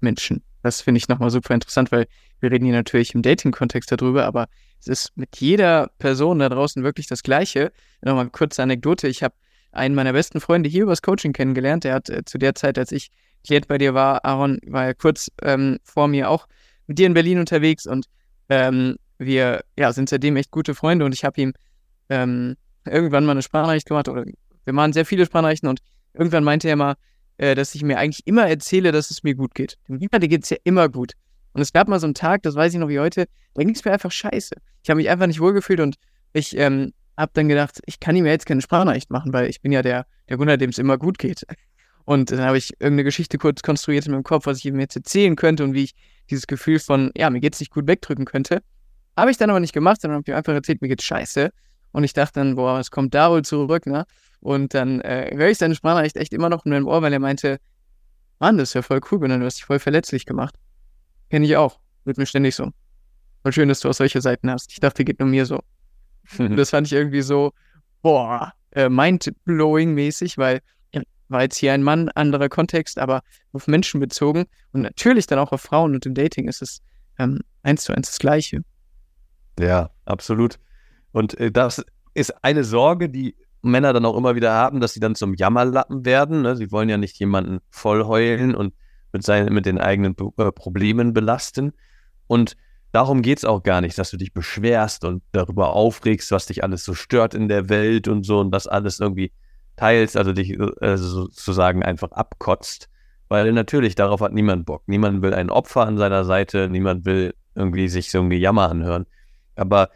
Menschen. 0.00 0.42
Das 0.62 0.82
finde 0.82 0.98
ich 0.98 1.08
nochmal 1.08 1.30
super 1.30 1.54
interessant, 1.54 1.90
weil 1.90 2.06
wir 2.40 2.50
reden 2.50 2.64
hier 2.64 2.74
natürlich 2.74 3.14
im 3.14 3.22
Dating-Kontext 3.22 3.90
darüber, 3.92 4.26
aber 4.26 4.48
es 4.78 4.86
ist 4.86 5.16
mit 5.16 5.36
jeder 5.38 5.90
Person 5.98 6.38
da 6.38 6.48
draußen 6.48 6.82
wirklich 6.82 7.06
das 7.06 7.22
Gleiche. 7.22 7.72
Nochmal 8.02 8.30
kurze 8.30 8.62
Anekdote. 8.62 9.08
Ich 9.08 9.22
habe 9.22 9.34
einen 9.72 9.94
meiner 9.94 10.12
besten 10.12 10.40
Freunde 10.40 10.68
hier 10.68 10.84
übers 10.84 11.02
Coaching 11.02 11.32
kennengelernt. 11.32 11.84
Der 11.84 11.94
hat 11.94 12.08
äh, 12.08 12.24
zu 12.24 12.38
der 12.38 12.54
Zeit, 12.54 12.78
als 12.78 12.92
ich 12.92 13.10
Klient 13.44 13.68
bei 13.68 13.78
dir 13.78 13.94
war, 13.94 14.24
Aaron, 14.24 14.58
war 14.66 14.86
ja 14.86 14.94
kurz 14.94 15.30
ähm, 15.42 15.78
vor 15.84 16.08
mir 16.08 16.30
auch 16.30 16.46
mit 16.86 16.98
dir 16.98 17.06
in 17.06 17.14
Berlin 17.14 17.38
unterwegs 17.38 17.86
und 17.86 18.06
ähm, 18.48 18.96
wir 19.18 19.62
ja, 19.78 19.92
sind 19.92 20.08
seitdem 20.08 20.36
echt 20.36 20.50
gute 20.50 20.74
Freunde 20.74 21.04
und 21.04 21.14
ich 21.14 21.24
habe 21.24 21.40
ihm 21.40 21.52
ähm, 22.08 22.56
irgendwann 22.84 23.24
mal 23.24 23.32
eine 23.32 23.42
Sprachnachricht 23.42 23.86
gemacht 23.86 24.08
oder 24.08 24.24
wir 24.64 24.72
machen 24.72 24.92
sehr 24.92 25.06
viele 25.06 25.26
Sprachnachrichten 25.26 25.68
und 25.68 25.80
irgendwann 26.14 26.44
meinte 26.44 26.68
er 26.68 26.76
mal, 26.76 26.94
äh, 27.36 27.54
dass 27.54 27.74
ich 27.74 27.82
mir 27.82 27.98
eigentlich 27.98 28.26
immer 28.26 28.48
erzähle, 28.48 28.92
dass 28.92 29.10
es 29.10 29.22
mir 29.22 29.34
gut 29.34 29.54
geht. 29.54 29.76
Dem 29.88 29.98
dir 29.98 30.28
geht 30.28 30.44
es 30.44 30.50
ja 30.50 30.56
immer 30.64 30.88
gut. 30.88 31.12
Und 31.52 31.62
es 31.62 31.72
gab 31.72 31.88
mal 31.88 31.98
so 31.98 32.06
einen 32.06 32.14
Tag, 32.14 32.42
das 32.42 32.54
weiß 32.54 32.72
ich 32.72 32.78
noch 32.78 32.88
wie 32.88 33.00
heute, 33.00 33.26
da 33.54 33.62
ging 33.62 33.74
es 33.74 33.84
mir 33.84 33.92
einfach 33.92 34.12
scheiße. 34.12 34.54
Ich 34.82 34.90
habe 34.90 34.98
mich 34.98 35.08
einfach 35.10 35.26
nicht 35.26 35.40
wohlgefühlt 35.40 35.80
und 35.80 35.96
ich 36.32 36.56
ähm, 36.56 36.92
habe 37.16 37.32
dann 37.34 37.48
gedacht, 37.48 37.80
ich 37.86 38.00
kann 38.00 38.16
ihm 38.16 38.26
ja 38.26 38.32
jetzt 38.32 38.46
keine 38.46 38.60
Sprachnachricht 38.60 39.10
machen, 39.10 39.32
weil 39.32 39.48
ich 39.48 39.60
bin 39.60 39.72
ja 39.72 39.82
der, 39.82 40.06
der 40.28 40.36
Gunnar, 40.36 40.56
dem 40.56 40.70
es 40.70 40.78
immer 40.78 40.96
gut 40.96 41.18
geht. 41.18 41.44
Und 42.04 42.30
dann 42.30 42.40
habe 42.40 42.58
ich 42.58 42.72
irgendeine 42.74 43.04
Geschichte 43.04 43.38
kurz 43.38 43.62
konstruiert 43.62 44.06
in 44.06 44.12
meinem 44.12 44.24
Kopf, 44.24 44.46
was 44.46 44.58
ich 44.58 44.66
ihm 44.66 44.80
jetzt 44.80 44.96
erzählen 44.96 45.36
könnte 45.36 45.64
und 45.64 45.74
wie 45.74 45.84
ich 45.84 45.94
dieses 46.28 46.46
Gefühl 46.46 46.78
von, 46.78 47.10
ja, 47.16 47.30
mir 47.30 47.40
geht's 47.40 47.60
nicht 47.60 47.72
gut 47.72 47.86
wegdrücken 47.86 48.24
könnte. 48.24 48.62
Habe 49.16 49.30
ich 49.30 49.36
dann 49.36 49.50
aber 49.50 49.60
nicht 49.60 49.72
gemacht, 49.72 50.00
sondern 50.00 50.18
habe 50.18 50.30
ihm 50.30 50.36
einfach 50.36 50.52
erzählt, 50.52 50.82
mir 50.82 50.88
geht's 50.88 51.04
scheiße. 51.04 51.50
Und 51.92 52.04
ich 52.04 52.12
dachte 52.12 52.40
dann, 52.40 52.54
boah, 52.54 52.78
es 52.78 52.90
kommt 52.90 53.14
da 53.14 53.30
wohl 53.30 53.42
zurück, 53.42 53.86
ne? 53.86 54.06
Und 54.40 54.74
dann 54.74 55.00
äh, 55.00 55.30
höre 55.34 55.50
ich 55.50 55.58
seine 55.58 55.74
Sprachnachricht 55.74 56.16
echt 56.16 56.32
immer 56.32 56.48
noch 56.48 56.64
in 56.64 56.70
meinem 56.70 56.86
Ohr, 56.86 57.02
weil 57.02 57.12
er 57.12 57.18
meinte, 57.18 57.58
Mann, 58.38 58.56
das 58.56 58.70
ist 58.70 58.74
ja 58.74 58.82
voll 58.82 59.00
cool, 59.10 59.18
Gunnar, 59.18 59.38
du 59.38 59.44
hast 59.44 59.58
dich 59.58 59.66
voll 59.66 59.78
verletzlich 59.78 60.24
gemacht. 60.24 60.54
Kenne 61.28 61.44
ich 61.44 61.56
auch. 61.56 61.78
Wird 62.04 62.16
mir 62.16 62.26
ständig 62.26 62.54
so. 62.54 62.70
Voll 63.42 63.52
schön, 63.52 63.68
dass 63.68 63.80
du 63.80 63.90
auch 63.90 63.94
solche 63.94 64.20
Seiten 64.22 64.50
hast. 64.50 64.72
Ich 64.72 64.80
dachte, 64.80 65.04
geht 65.04 65.20
nur 65.20 65.28
mir 65.28 65.44
so. 65.44 65.60
das 66.38 66.70
fand 66.70 66.86
ich 66.86 66.94
irgendwie 66.94 67.20
so, 67.20 67.52
boah, 68.00 68.52
äh, 68.72 68.88
mind-blowing 68.88 69.92
mäßig, 69.92 70.38
weil 70.38 70.60
war 71.30 71.42
jetzt 71.42 71.56
hier 71.56 71.72
ein 71.72 71.82
Mann, 71.82 72.08
anderer 72.10 72.48
Kontext, 72.48 72.98
aber 72.98 73.22
auf 73.52 73.66
Menschen 73.66 74.00
bezogen 74.00 74.46
und 74.72 74.82
natürlich 74.82 75.26
dann 75.26 75.38
auch 75.38 75.52
auf 75.52 75.62
Frauen 75.62 75.94
und 75.94 76.04
im 76.06 76.14
Dating 76.14 76.48
ist 76.48 76.62
es 76.62 76.82
ähm, 77.18 77.40
eins 77.62 77.84
zu 77.84 77.92
eins 77.92 78.08
das 78.08 78.18
Gleiche. 78.18 78.62
Ja, 79.58 79.90
absolut. 80.04 80.58
Und 81.12 81.38
äh, 81.38 81.50
das 81.50 81.84
ist 82.14 82.44
eine 82.44 82.64
Sorge, 82.64 83.08
die 83.08 83.36
Männer 83.62 83.92
dann 83.92 84.04
auch 84.04 84.16
immer 84.16 84.34
wieder 84.34 84.52
haben, 84.52 84.80
dass 84.80 84.94
sie 84.94 85.00
dann 85.00 85.14
zum 85.14 85.34
Jammerlappen 85.34 86.04
werden. 86.04 86.42
Ne? 86.42 86.56
Sie 86.56 86.72
wollen 86.72 86.88
ja 86.88 86.96
nicht 86.96 87.18
jemanden 87.18 87.60
vollheulen 87.70 88.54
und 88.54 88.74
mit, 89.12 89.22
seinen, 89.22 89.52
mit 89.52 89.66
den 89.66 89.78
eigenen 89.78 90.14
äh, 90.38 90.52
Problemen 90.52 91.12
belasten. 91.12 91.72
Und 92.26 92.56
darum 92.92 93.22
geht 93.22 93.38
es 93.38 93.44
auch 93.44 93.62
gar 93.62 93.80
nicht, 93.80 93.98
dass 93.98 94.10
du 94.10 94.16
dich 94.16 94.32
beschwerst 94.32 95.04
und 95.04 95.22
darüber 95.32 95.74
aufregst, 95.74 96.30
was 96.30 96.46
dich 96.46 96.64
alles 96.64 96.84
so 96.84 96.94
stört 96.94 97.34
in 97.34 97.48
der 97.48 97.68
Welt 97.68 98.08
und 98.08 98.24
so 98.24 98.40
und 98.40 98.50
das 98.50 98.66
alles 98.66 99.00
irgendwie 99.00 99.32
teilst, 99.80 100.16
also 100.16 100.32
dich 100.32 100.50
äh, 100.58 100.96
sozusagen 100.96 101.82
einfach 101.82 102.12
abkotzt. 102.12 102.88
Weil 103.28 103.52
natürlich, 103.52 103.94
darauf 103.94 104.20
hat 104.20 104.32
niemand 104.32 104.66
Bock. 104.66 104.82
Niemand 104.86 105.22
will 105.22 105.32
ein 105.32 105.50
Opfer 105.50 105.86
an 105.86 105.96
seiner 105.96 106.24
Seite, 106.24 106.68
niemand 106.68 107.04
will 107.04 107.34
irgendwie 107.54 107.88
sich 107.88 108.10
so 108.10 108.20
ein 108.20 108.28
Gejammer 108.28 108.68
anhören. 108.68 109.06
Aber 109.54 109.88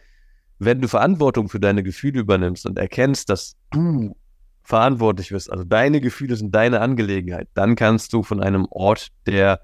wenn 0.58 0.80
du 0.80 0.88
Verantwortung 0.88 1.48
für 1.48 1.60
deine 1.60 1.82
Gefühle 1.82 2.20
übernimmst 2.20 2.64
und 2.64 2.78
erkennst, 2.78 3.28
dass 3.28 3.56
du 3.70 4.16
verantwortlich 4.62 5.32
wirst, 5.32 5.50
also 5.50 5.64
deine 5.64 6.00
Gefühle 6.00 6.36
sind 6.36 6.54
deine 6.54 6.80
Angelegenheit, 6.80 7.48
dann 7.54 7.74
kannst 7.74 8.12
du 8.12 8.22
von 8.22 8.40
einem 8.40 8.66
Ort 8.70 9.08
der, 9.26 9.60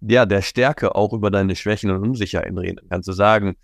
ja, 0.00 0.26
der 0.26 0.42
Stärke 0.42 0.94
auch 0.94 1.12
über 1.12 1.30
deine 1.30 1.54
Schwächen 1.54 1.90
und 1.90 2.02
Unsicherheiten 2.02 2.58
reden. 2.58 2.76
Dann 2.76 2.88
kannst 2.88 3.08
du 3.08 3.12
sagen, 3.12 3.56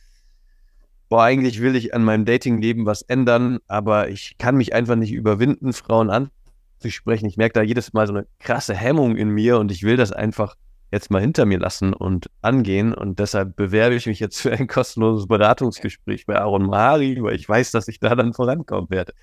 boah, 1.14 1.22
eigentlich 1.22 1.60
will 1.60 1.76
ich 1.76 1.94
an 1.94 2.02
meinem 2.02 2.24
Datingleben 2.24 2.86
was 2.86 3.02
ändern, 3.02 3.60
aber 3.68 4.08
ich 4.08 4.36
kann 4.36 4.56
mich 4.56 4.74
einfach 4.74 4.96
nicht 4.96 5.12
überwinden, 5.12 5.72
Frauen 5.72 6.10
anzusprechen. 6.10 7.26
Ich 7.26 7.36
merke 7.36 7.52
da 7.52 7.62
jedes 7.62 7.92
Mal 7.92 8.08
so 8.08 8.14
eine 8.14 8.26
krasse 8.40 8.74
Hemmung 8.74 9.14
in 9.16 9.28
mir 9.28 9.60
und 9.60 9.70
ich 9.70 9.84
will 9.84 9.96
das 9.96 10.10
einfach 10.10 10.56
jetzt 10.90 11.12
mal 11.12 11.20
hinter 11.20 11.46
mir 11.46 11.60
lassen 11.60 11.92
und 11.92 12.30
angehen. 12.42 12.92
Und 12.92 13.20
deshalb 13.20 13.54
bewerbe 13.54 13.94
ich 13.94 14.06
mich 14.06 14.18
jetzt 14.18 14.40
für 14.40 14.50
ein 14.54 14.66
kostenloses 14.66 15.28
Beratungsgespräch 15.28 16.26
bei 16.26 16.36
Aaron 16.36 16.66
Mahari, 16.66 17.22
weil 17.22 17.36
ich 17.36 17.48
weiß, 17.48 17.70
dass 17.70 17.86
ich 17.86 18.00
da 18.00 18.16
dann 18.16 18.32
vorankommen 18.32 18.90
werde. 18.90 19.14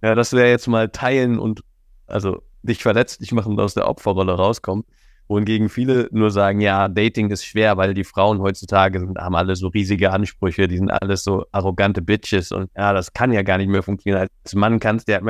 Ja, 0.00 0.14
das 0.14 0.34
wäre 0.34 0.48
jetzt 0.48 0.68
mal 0.68 0.90
teilen 0.90 1.40
und 1.40 1.64
also 2.06 2.40
dich 2.62 2.84
verletzlich 2.84 3.32
machen 3.32 3.54
und 3.54 3.60
aus 3.60 3.74
der 3.74 3.88
Opferrolle 3.88 4.34
rauskommen. 4.34 4.84
Wohingegen 5.32 5.70
viele 5.70 6.10
nur 6.12 6.30
sagen, 6.30 6.60
ja, 6.60 6.88
Dating 6.88 7.30
ist 7.30 7.46
schwer, 7.46 7.78
weil 7.78 7.94
die 7.94 8.04
Frauen 8.04 8.40
heutzutage 8.40 9.00
sind, 9.00 9.16
haben 9.16 9.34
alle 9.34 9.56
so 9.56 9.68
riesige 9.68 10.10
Ansprüche, 10.10 10.68
die 10.68 10.76
sind 10.76 10.90
alles 10.90 11.24
so 11.24 11.46
arrogante 11.52 12.02
Bitches 12.02 12.52
und 12.52 12.70
ja, 12.76 12.92
das 12.92 13.14
kann 13.14 13.32
ja 13.32 13.40
gar 13.40 13.56
nicht 13.56 13.70
mehr 13.70 13.82
funktionieren. 13.82 14.28
Als 14.44 14.54
Mann 14.54 14.78
kannst 14.78 15.08
du 15.08 15.12
ja 15.12 15.20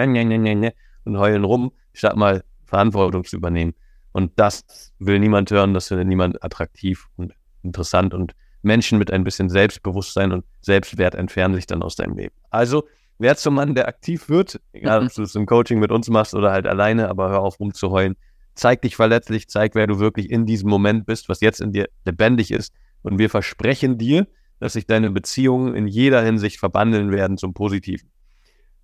und 1.04 1.18
heulen 1.18 1.44
rum, 1.44 1.70
statt 1.92 2.16
mal 2.16 2.42
Verantwortung 2.64 3.22
zu 3.22 3.36
übernehmen. 3.36 3.74
Und 4.10 4.32
das 4.40 4.92
will 4.98 5.20
niemand 5.20 5.52
hören, 5.52 5.72
das 5.72 5.86
findet 5.86 6.08
niemand 6.08 6.42
attraktiv 6.42 7.06
und 7.14 7.32
interessant. 7.62 8.12
Und 8.12 8.34
Menschen 8.62 8.98
mit 8.98 9.12
ein 9.12 9.22
bisschen 9.22 9.50
Selbstbewusstsein 9.50 10.32
und 10.32 10.44
Selbstwert 10.62 11.14
entfernen 11.14 11.54
sich 11.54 11.66
dann 11.66 11.80
aus 11.80 11.94
deinem 11.94 12.16
Leben. 12.16 12.34
Also, 12.50 12.88
wer 13.18 13.36
zum 13.36 13.54
Mann, 13.54 13.76
der 13.76 13.86
aktiv 13.86 14.28
wird, 14.28 14.60
egal 14.72 15.06
ob 15.06 15.12
du 15.14 15.22
es 15.22 15.36
im 15.36 15.46
Coaching 15.46 15.78
mit 15.78 15.92
uns 15.92 16.08
machst 16.08 16.34
oder 16.34 16.50
halt 16.50 16.66
alleine, 16.66 17.08
aber 17.08 17.30
hör 17.30 17.42
auf 17.42 17.60
rumzuheulen. 17.60 18.16
Zeig 18.54 18.82
dich 18.82 18.96
verletzlich, 18.96 19.48
zeig, 19.48 19.74
wer 19.74 19.86
du 19.86 19.98
wirklich 19.98 20.30
in 20.30 20.46
diesem 20.46 20.68
Moment 20.68 21.06
bist, 21.06 21.28
was 21.28 21.40
jetzt 21.40 21.60
in 21.60 21.72
dir 21.72 21.88
lebendig 22.04 22.50
ist. 22.50 22.72
Und 23.02 23.18
wir 23.18 23.30
versprechen 23.30 23.98
dir, 23.98 24.26
dass 24.60 24.74
sich 24.74 24.86
deine 24.86 25.10
Beziehungen 25.10 25.74
in 25.74 25.88
jeder 25.88 26.22
Hinsicht 26.22 26.58
verwandeln 26.58 27.10
werden 27.10 27.36
zum 27.36 27.54
Positiven. 27.54 28.08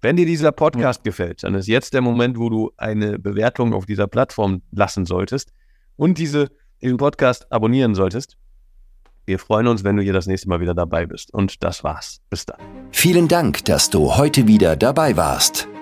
Wenn 0.00 0.16
dir 0.16 0.26
dieser 0.26 0.52
Podcast 0.52 1.00
ja. 1.00 1.10
gefällt, 1.10 1.42
dann 1.42 1.54
ist 1.54 1.66
jetzt 1.66 1.92
der 1.92 2.00
Moment, 2.00 2.38
wo 2.38 2.48
du 2.48 2.72
eine 2.76 3.18
Bewertung 3.18 3.74
auf 3.74 3.84
dieser 3.84 4.06
Plattform 4.06 4.62
lassen 4.70 5.06
solltest 5.06 5.52
und 5.96 6.18
diese, 6.18 6.50
diesen 6.80 6.96
Podcast 6.96 7.50
abonnieren 7.52 7.94
solltest. 7.94 8.36
Wir 9.26 9.38
freuen 9.38 9.66
uns, 9.66 9.84
wenn 9.84 9.96
du 9.96 10.02
hier 10.02 10.14
das 10.14 10.26
nächste 10.26 10.48
Mal 10.48 10.60
wieder 10.60 10.74
dabei 10.74 11.04
bist. 11.04 11.34
Und 11.34 11.62
das 11.62 11.84
war's. 11.84 12.20
Bis 12.30 12.46
dann. 12.46 12.58
Vielen 12.92 13.28
Dank, 13.28 13.64
dass 13.66 13.90
du 13.90 14.16
heute 14.16 14.46
wieder 14.46 14.74
dabei 14.74 15.16
warst. 15.16 15.68